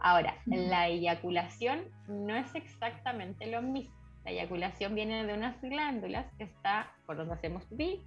[0.00, 3.94] Ahora, la eyaculación no es exactamente lo mismo.
[4.24, 8.02] La eyaculación viene de unas glándulas que está por donde hacemos pipí,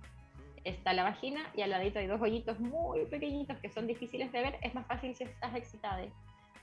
[0.65, 4.41] está la vagina y al ladito hay dos hoyitos muy pequeñitos que son difíciles de
[4.41, 4.59] ver.
[4.61, 6.03] Es más fácil si estás excitada,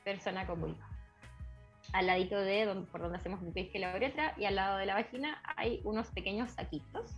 [0.05, 0.93] persona con vulva
[1.93, 4.87] al ladito de donde, por donde hacemos pipí que la uretra y al lado de
[4.87, 7.11] la vagina hay unos pequeños saquitos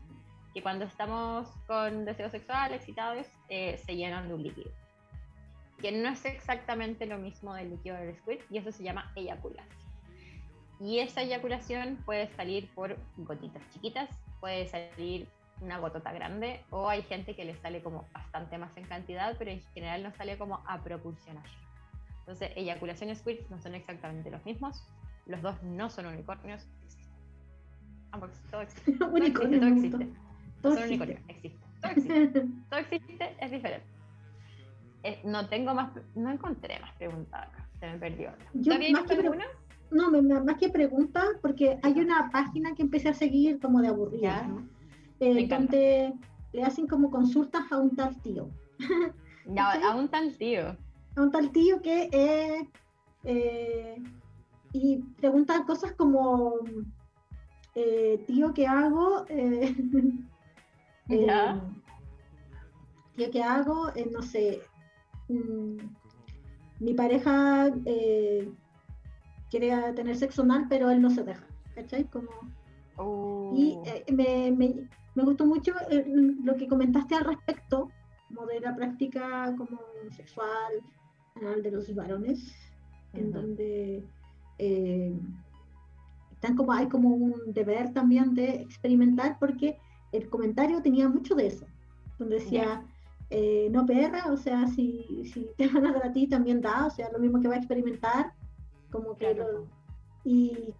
[0.53, 4.70] que cuando estamos con deseo sexual, excitados, eh, se llenan de un líquido.
[5.80, 9.85] Que no es exactamente lo mismo del líquido del squirt y eso se llama eyaculación.
[10.80, 14.09] Y esa eyaculación puede salir por gotitas chiquitas,
[14.41, 15.26] puede salir
[15.64, 19.50] una gotota grande o hay gente que le sale como bastante más en cantidad, pero
[19.50, 21.44] en general no sale como a proporcionar.
[22.20, 24.82] Entonces, eyaculación y squirt no son exactamente los mismos.
[25.26, 26.66] Los dos no son unicornios.
[28.18, 28.92] Porque todo existe.
[28.98, 30.08] Todo existe, todo existe.
[30.62, 31.58] Todo son unicornios, existe.
[31.80, 32.40] Todo existe.
[32.70, 33.86] Todo existe, es diferente.
[35.02, 37.68] Eh, no tengo más, no encontré más preguntas acá.
[37.78, 38.32] Se me perdió.
[38.54, 39.44] Yo, más que alguna?
[39.90, 44.42] No, más que preguntas, porque hay una página que empecé a seguir como de aburrida,
[44.44, 44.66] ¿no?
[45.20, 46.12] Eh, donde
[46.52, 48.48] le hacen como consultas a un tal tío.
[49.46, 50.76] Ya, a un tal tío
[51.16, 52.68] a un tal tío que eh,
[53.24, 54.02] eh,
[54.72, 56.54] y pregunta cosas como
[57.74, 59.24] eh, tío qué hago
[63.16, 64.60] tío qué hago no sé
[65.28, 65.76] mm,
[66.80, 67.70] mi pareja
[69.50, 72.04] quiere tener sexo mal pero él no se deja ¿cachai?
[72.04, 72.28] como
[73.56, 73.92] y oh.
[74.12, 75.72] me, me, me, gustó mucho
[76.42, 77.90] lo que comentaste al respecto
[78.28, 79.78] como de la práctica como
[80.10, 80.72] sexual
[81.62, 82.54] de los varones,
[83.12, 84.04] en donde
[84.58, 85.12] eh,
[86.32, 89.78] están como, hay como un deber también de experimentar, porque
[90.12, 91.66] el comentario tenía mucho de eso,
[92.18, 92.84] donde decía,
[93.30, 96.86] eh, no perra, o sea, si, si te van a dar a ti también da,
[96.86, 98.32] o sea, lo mismo que va a experimentar,
[98.90, 99.36] como que
[100.24, 100.72] y,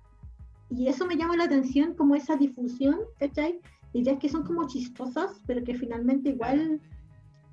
[0.71, 3.61] y eso me llama la atención, como esa difusión, ¿cachai?
[3.95, 6.81] Ideas que son como chistosas, pero que finalmente igual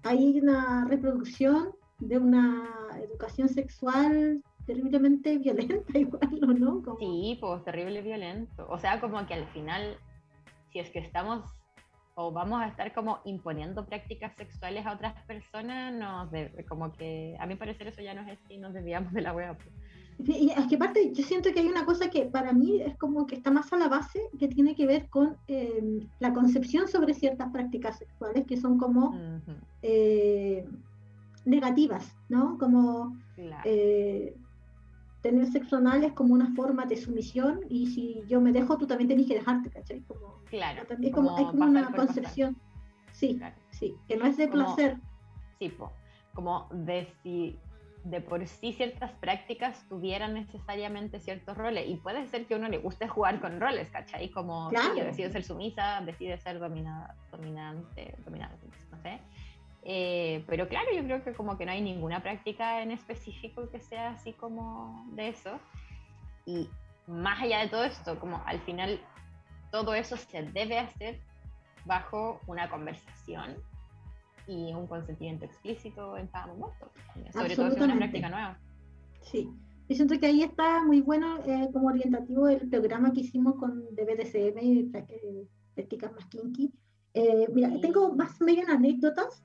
[0.03, 1.69] hay una reproducción
[1.99, 2.67] de una
[2.99, 6.83] educación sexual terriblemente violenta igual, ¿no?
[6.99, 8.67] Sí, pues terrible violento.
[8.69, 9.97] O sea, como que al final,
[10.71, 11.43] si es que estamos
[12.15, 16.29] o vamos a estar como imponiendo prácticas sexuales a otras personas, nos
[16.67, 19.55] como que a mi parecer eso ya no es así, nos desviamos de la web.
[19.57, 19.80] Pues.
[20.19, 23.25] Y es que aparte yo siento que hay una cosa que para mí es como
[23.25, 27.13] que está más a la base, que tiene que ver con em, la concepción sobre
[27.13, 29.15] ciertas prácticas sexuales, que son como
[31.45, 32.57] negativas, ¿no?
[32.57, 34.35] Como eh,
[35.21, 38.87] tener sexo anal es como una forma de sumisión y si yo me dejo, tú
[38.87, 40.01] también tenés que dejarte, ¿cachai?
[40.01, 40.83] Como, claro.
[41.01, 42.57] Es como, hay como una concepción,
[43.11, 43.39] sí,
[43.71, 44.97] sí, que no es de placer.
[45.59, 45.71] Sí,
[46.33, 47.59] como de si
[48.03, 52.67] de por sí ciertas prácticas tuvieran necesariamente ciertos roles y puede ser que a uno
[52.67, 54.29] le guste jugar con roles, ¿cachai?
[54.29, 54.95] Como claro.
[54.95, 59.19] yo decido ser sumisa, decide ser dominada, dominante, dominante, no sé.
[59.83, 63.79] Eh, pero claro, yo creo que como que no hay ninguna práctica en específico que
[63.79, 65.59] sea así como de eso.
[66.45, 66.69] Y
[67.07, 68.99] más allá de todo esto, como al final
[69.71, 71.19] todo eso se debe hacer
[71.85, 73.57] bajo una conversación
[74.47, 76.91] y un consentimiento explícito en cada momento.
[77.31, 78.59] Sobre todo si es una práctica nueva.
[79.21, 79.49] Sí.
[79.89, 83.83] Yo siento que ahí está muy bueno eh, como orientativo el programa que hicimos con
[83.95, 84.89] DBDCM y
[85.75, 86.73] prácticas más kinky.
[87.13, 89.43] Eh, mira, tengo más medio anécdotas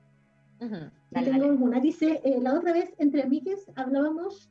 [0.59, 1.79] tengo alguna.
[1.79, 4.49] Dice, eh, la otra vez entre amigues hablábamos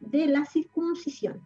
[0.00, 1.40] de la circuncisión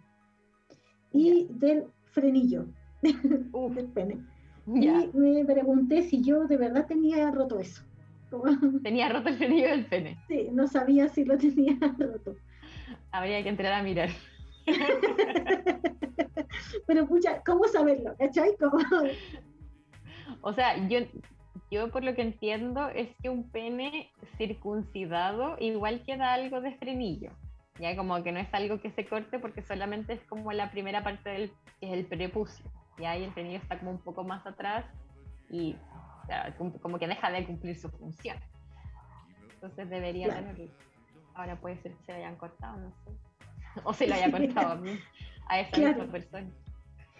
[1.12, 2.66] y del frenillo
[3.02, 4.24] del pene.
[4.66, 7.82] Y me pregunté si yo de verdad tenía roto eso.
[8.82, 10.18] Tenía roto el frenillo del pene.
[10.28, 12.36] Sí, no sabía si lo tenía roto.
[13.12, 14.10] Habría que entrar a mirar.
[16.86, 18.14] Pero pucha, ¿cómo saberlo?
[18.18, 18.50] ¿Cachai?
[20.42, 21.00] O sea, yo
[21.70, 27.30] yo por lo que entiendo es que un pene circuncidado igual queda algo de frenillo.
[27.78, 31.04] Ya como que no es algo que se corte porque solamente es como la primera
[31.04, 32.64] parte del que es el prepucio.
[32.98, 34.84] Ya y el frenillo está como un poco más atrás
[35.48, 35.76] y
[36.80, 38.36] como que deja de cumplir su función.
[39.54, 40.68] Entonces debería tenerlo.
[41.34, 43.10] Ahora puede ser que se lo hayan cortado, no sé.
[43.84, 44.98] O se lo haya cortado a mí,
[45.46, 46.50] a esa misma persona.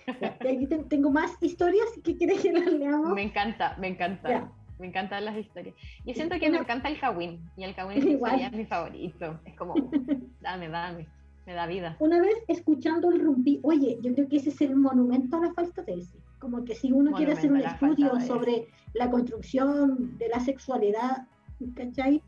[0.06, 3.14] Aquí tengo más historias que quieres que las leamos.
[3.14, 4.50] Me encanta, me encanta.
[4.78, 5.74] Me encantan las historias.
[6.06, 9.38] Yo siento que me encanta el Hawin y el Hawin es mi favorito.
[9.44, 9.74] Es como,
[10.40, 11.06] dame, dame.
[11.44, 11.96] me da vida.
[12.00, 15.52] Una vez escuchando el rumpi, oye, yo creo que ese es el monumento a la
[15.52, 16.18] falta de ese.
[16.40, 21.28] Como que si uno quiere hacer un la estudio sobre la construcción de la sexualidad,
[21.76, 22.22] ¿cachai?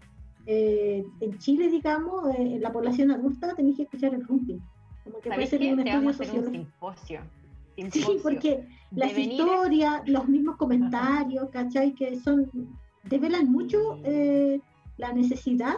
[0.47, 4.61] Eh, en Chile, digamos, eh, en la población adulta, tenéis que escuchar el rumpi.
[5.05, 5.73] Como que puede ¿Sabéis ser qué?
[5.73, 7.21] un Te estudio un simposio.
[7.91, 11.95] Sí, porque las historias, los mismos comentarios, ¿cachai?
[11.95, 12.51] Que son,
[13.05, 14.61] develan mucho eh,
[14.99, 15.77] la necesidad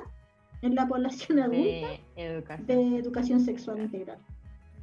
[0.62, 2.66] en la población adulta de educación.
[2.66, 4.18] de educación sexual integral.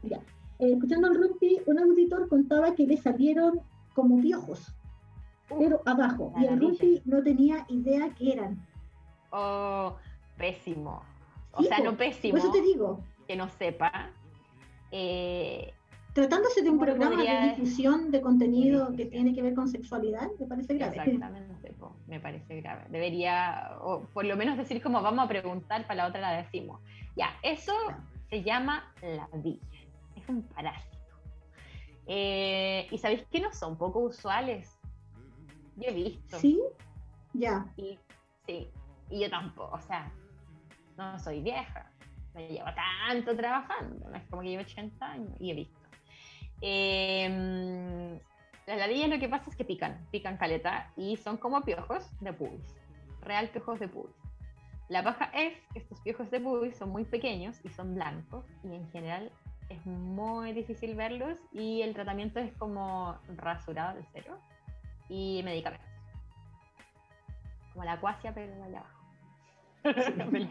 [0.03, 0.19] Ya.
[0.61, 3.59] Eh, escuchando al Rumpi, un auditor contaba que le salieron
[3.95, 4.73] como piojos,
[5.49, 6.59] pero abajo, y el.
[6.59, 8.65] Rumpi no tenía idea qué eran.
[9.31, 9.95] Oh,
[10.37, 11.01] pésimo.
[11.53, 14.11] O Sí, sea, no Por pésimo, eso te digo, que no sepa.
[14.91, 15.73] Eh,
[16.13, 19.55] tratándose de un ¿Cómo lo programa podría de difusión de contenido que tiene que ver
[19.55, 20.95] con sexualidad, me parece grave.
[20.97, 21.73] exactamente,
[22.07, 22.85] me parece grave.
[22.89, 26.79] Debería, o por lo menos decir como vamos a preguntar, para la otra la decimos.
[27.15, 27.73] Ya, eso
[28.29, 29.59] se llama ladilla.
[29.70, 29.70] Es
[30.31, 30.97] un parásito.
[32.07, 34.79] Eh, y sabéis que no son poco usuales.
[35.75, 36.39] Yo he visto.
[36.39, 36.59] ¿Sí?
[37.33, 37.65] Ya.
[37.77, 37.97] Y,
[38.45, 38.71] sí,
[39.09, 40.11] y yo tampoco, o sea,
[40.97, 41.91] no soy vieja,
[42.33, 42.69] me llevo
[43.07, 45.79] tanto trabajando, no es como que llevo 80 años y he visto.
[46.61, 48.19] Eh,
[48.67, 52.33] las ladillas lo que pasa es que pican, pican caleta y son como piojos de
[52.33, 52.75] pubis,
[53.21, 54.15] real piojos de pubis.
[54.87, 58.75] La paja es que estos piojos de pubis son muy pequeños y son blancos y
[58.75, 59.31] en general
[59.71, 64.37] es muy difícil verlos y el tratamiento es como rasurado de cero
[65.09, 65.87] y medicamentos.
[67.73, 69.01] Como la acuacia, pero allá abajo.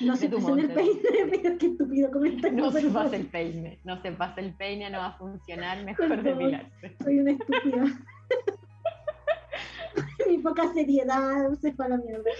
[0.00, 1.00] No se pasa el peine,
[1.30, 2.58] pero qué estúpido comentario.
[2.58, 6.08] no se pasa el peine, no se pasa el peine, no va a funcionar, mejor
[6.08, 6.38] Perdón.
[6.38, 6.96] depilarse.
[7.02, 7.84] Soy una estúpida.
[10.28, 12.30] Mi poca seriedad se fue a la mierda.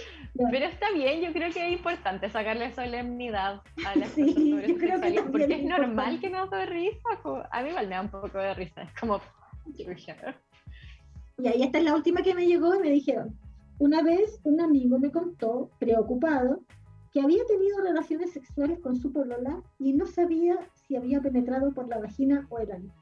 [0.51, 4.77] Pero está bien, yo creo que es importante sacarle solemnidad a las Sí, cosas yo
[4.77, 7.09] creo que porque es es normal que nos dé risa.
[7.51, 9.21] A mí igual me da un poco de risa, es como...
[11.37, 13.37] Y ahí esta es la última que me llegó y me dijeron,
[13.79, 16.61] una vez un amigo me contó, preocupado,
[17.11, 21.87] que había tenido relaciones sexuales con su polola y no sabía si había penetrado por
[21.87, 22.93] la vagina o el ano.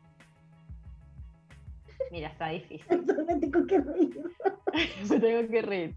[2.11, 2.87] Mira, está difícil.
[3.27, 4.23] Me tengo que reír.
[5.09, 5.95] Me tengo que reír.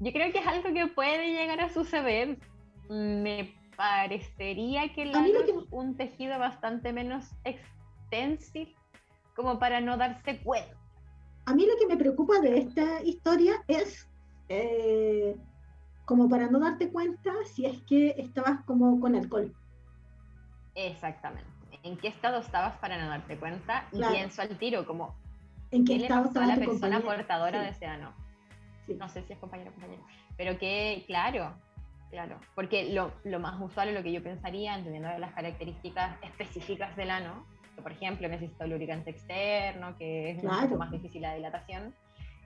[0.00, 2.38] Yo creo que es algo que puede llegar a suceder.
[2.88, 8.74] Me parecería que el A mí lo ano que- es un tejido bastante menos extensive
[9.34, 10.76] como para no darse cuenta.
[11.46, 14.08] A mí lo que me preocupa de esta historia es,
[14.48, 15.36] eh,
[16.06, 19.54] como para no darte cuenta, si es que estabas como con alcohol.
[20.74, 21.53] Exactamente.
[21.84, 23.84] ¿En qué estado estabas para no darte cuenta?
[23.92, 24.14] Y Claro.
[24.14, 25.14] pienso al tiro, como,
[25.70, 27.16] ¿En ¿qué qué estado estaba la persona compañera?
[27.16, 27.64] portadora Sí.
[27.66, 28.12] de ese ano?
[28.86, 28.94] Sí.
[28.94, 30.02] No sé si es compañero o compañera.
[30.36, 31.54] Pero que, claro,
[32.10, 32.40] claro.
[32.54, 37.10] Porque lo, lo más usual, o lo que yo pensaría, entendiendo las características específicas del
[37.10, 37.44] ano,
[37.76, 40.68] que por ejemplo necesita lubricante externo, que es un Claro.
[40.68, 41.94] poco más difícil la dilatación,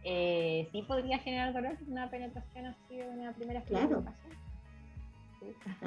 [0.03, 4.01] eh, sí podría generar dolor una penetración así de una primera Claro.
[4.01, 4.33] ocasión.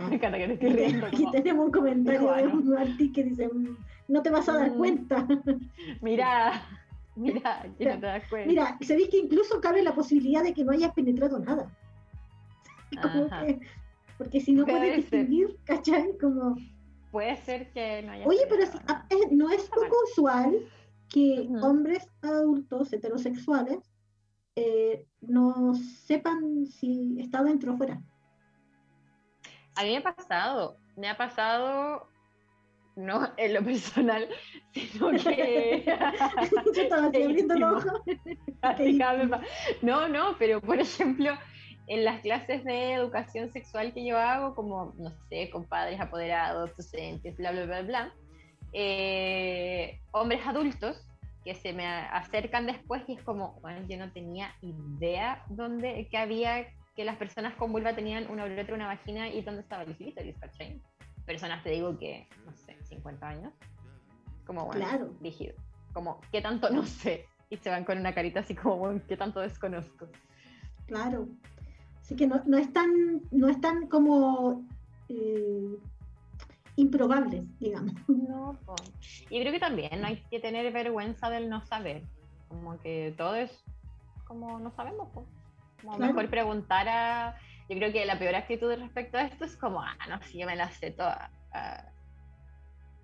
[0.10, 1.06] Me encanta que te estoy riendo.
[1.08, 3.78] Aquí como, tenemos un comentario de un Martí que dice, "Mm,
[4.08, 4.78] no te vas a dar Mm.
[4.78, 5.28] cuenta.
[6.02, 6.62] Mira,
[7.16, 8.48] mira, que no te das cuenta.
[8.48, 11.72] Mira, sabéis que incluso cabe la posibilidad de que no hayas penetrado nada.
[13.02, 13.46] Como Ajá.
[13.46, 13.60] que-
[14.18, 16.18] porque si no Puede puedes distinguir, ¿cachai?
[16.20, 16.56] Como,
[17.12, 18.26] Puede ser que no haya.
[18.28, 20.56] oye, pero es- ah, es- no es poco usual
[21.10, 23.80] que hombres adultos heterosexuales
[24.56, 28.02] eh, no sepan si está dentro o fuera.
[29.76, 32.08] A mí me ha pasado, me ha pasado,
[32.96, 34.28] no en lo personal,
[34.74, 35.84] sino que...
[36.76, 37.56] Yo estaba abriendo.
[39.82, 41.38] No, no, pero por ejemplo,
[41.88, 46.76] en las clases de educación sexual que yo hago, como, no sé, con padres apoderados,
[46.78, 48.14] docentes, bla, bla, bla, bla,
[48.74, 51.06] eh, hombres adultos
[51.44, 56.18] que se me acercan después y es como, bueno, yo no tenía idea dónde, que
[56.18, 59.96] había, que las personas con vulva tenían una uretra, una vagina y dónde estaba el
[59.96, 60.82] clítoris, ¿cachai?
[61.26, 63.54] Personas, te digo que, no sé, 50 años.
[64.46, 65.14] Como, bueno, Claro.
[65.22, 65.56] rígido.
[65.94, 67.26] Como, ¿qué tanto no sé?
[67.50, 70.08] Y se van con una carita así como, bueno, ¿qué tanto desconozco?
[70.88, 71.28] Claro.
[72.02, 74.66] Así que no, no es tan, no es tan como
[75.08, 75.78] eh,
[76.76, 77.94] improbable, digamos.
[78.08, 78.76] No, po.
[79.30, 82.04] Y creo que también no hay que tener vergüenza del no saber.
[82.50, 83.64] Como que todo es
[84.26, 85.10] como no sabemos.
[85.10, 85.26] po.
[85.82, 86.14] Como Claro.
[86.14, 87.36] mejor preguntar a.
[87.70, 90.46] Yo creo que la peor actitud respecto a esto es como, ah, no, si yo
[90.46, 91.32] me la sé toda.
[91.54, 91.84] ah,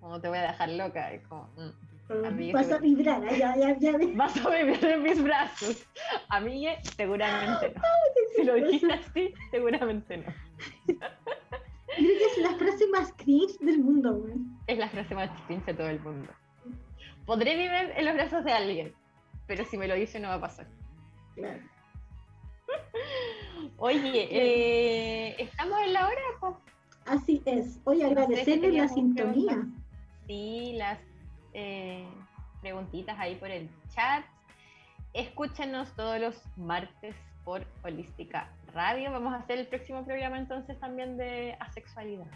[0.00, 1.10] ¿Cómo te voy a dejar loca?
[1.12, 3.92] Es como, mm, Vas a vibrar, ah, ya, ya, ya.
[4.16, 5.86] vas a vivir en mis brazos.
[6.30, 6.66] A mí,
[6.96, 7.82] seguramente no.
[8.34, 10.32] Si lo dijiste así, seguramente no.
[10.86, 14.34] Creo que es la frase más cringe del mundo, güey.
[14.68, 16.30] Es la frase más cringe de todo el mundo.
[17.26, 18.94] Podré vivir en los brazos de alguien,
[19.46, 20.66] pero si me lo dice no va a pasar.
[21.34, 21.60] Claro.
[23.78, 26.20] Oye, eh, ¿estamos en la hora?
[26.40, 26.60] po?
[27.06, 27.78] Así es.
[27.90, 29.52] Si agradecerles la sintonía.
[29.52, 29.82] preguntas.
[30.26, 30.98] Sí, las
[31.54, 32.06] eh,
[32.60, 34.24] preguntitas ahí por el chat.
[35.14, 39.10] Escúchenos todos los martes por Holística Radio.
[39.10, 42.26] Vamos a hacer el próximo programa entonces también de asexualidad.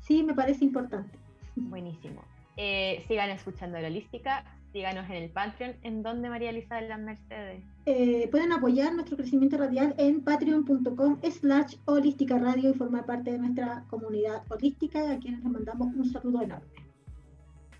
[0.00, 1.18] Sí, me parece importante.
[1.56, 2.22] Buenísimo.
[2.56, 4.44] Eh, sigan escuchando la Holística.
[4.72, 5.74] Síganos en el Patreon.
[5.82, 7.62] ¿En donde María Elisa de las Mercedes?
[7.84, 13.38] Eh, pueden apoyar nuestro crecimiento radial en patreon.com slash holística radio y formar parte de
[13.38, 16.66] nuestra comunidad holística, a quienes les mandamos un saludo enorme.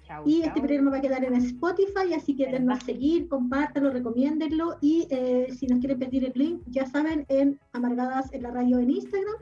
[0.05, 3.90] Chau, Y este programa va a quedar en Spotify, así que denlo a seguir, compártanlo,
[3.90, 8.51] recomiéndenlo y eh, si nos quieren pedir el link, ya saben, en Amargadas en la
[8.51, 9.36] radio en Instagram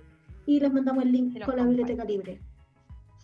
[0.46, 2.40] y les mandamos el link con la biblioteca libre.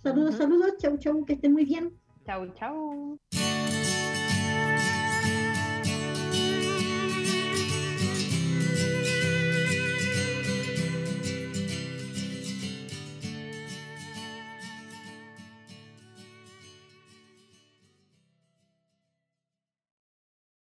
[0.02, 1.92] Saludos, saludos, chau chau, que estén muy bien.
[2.24, 3.18] Chau, chau.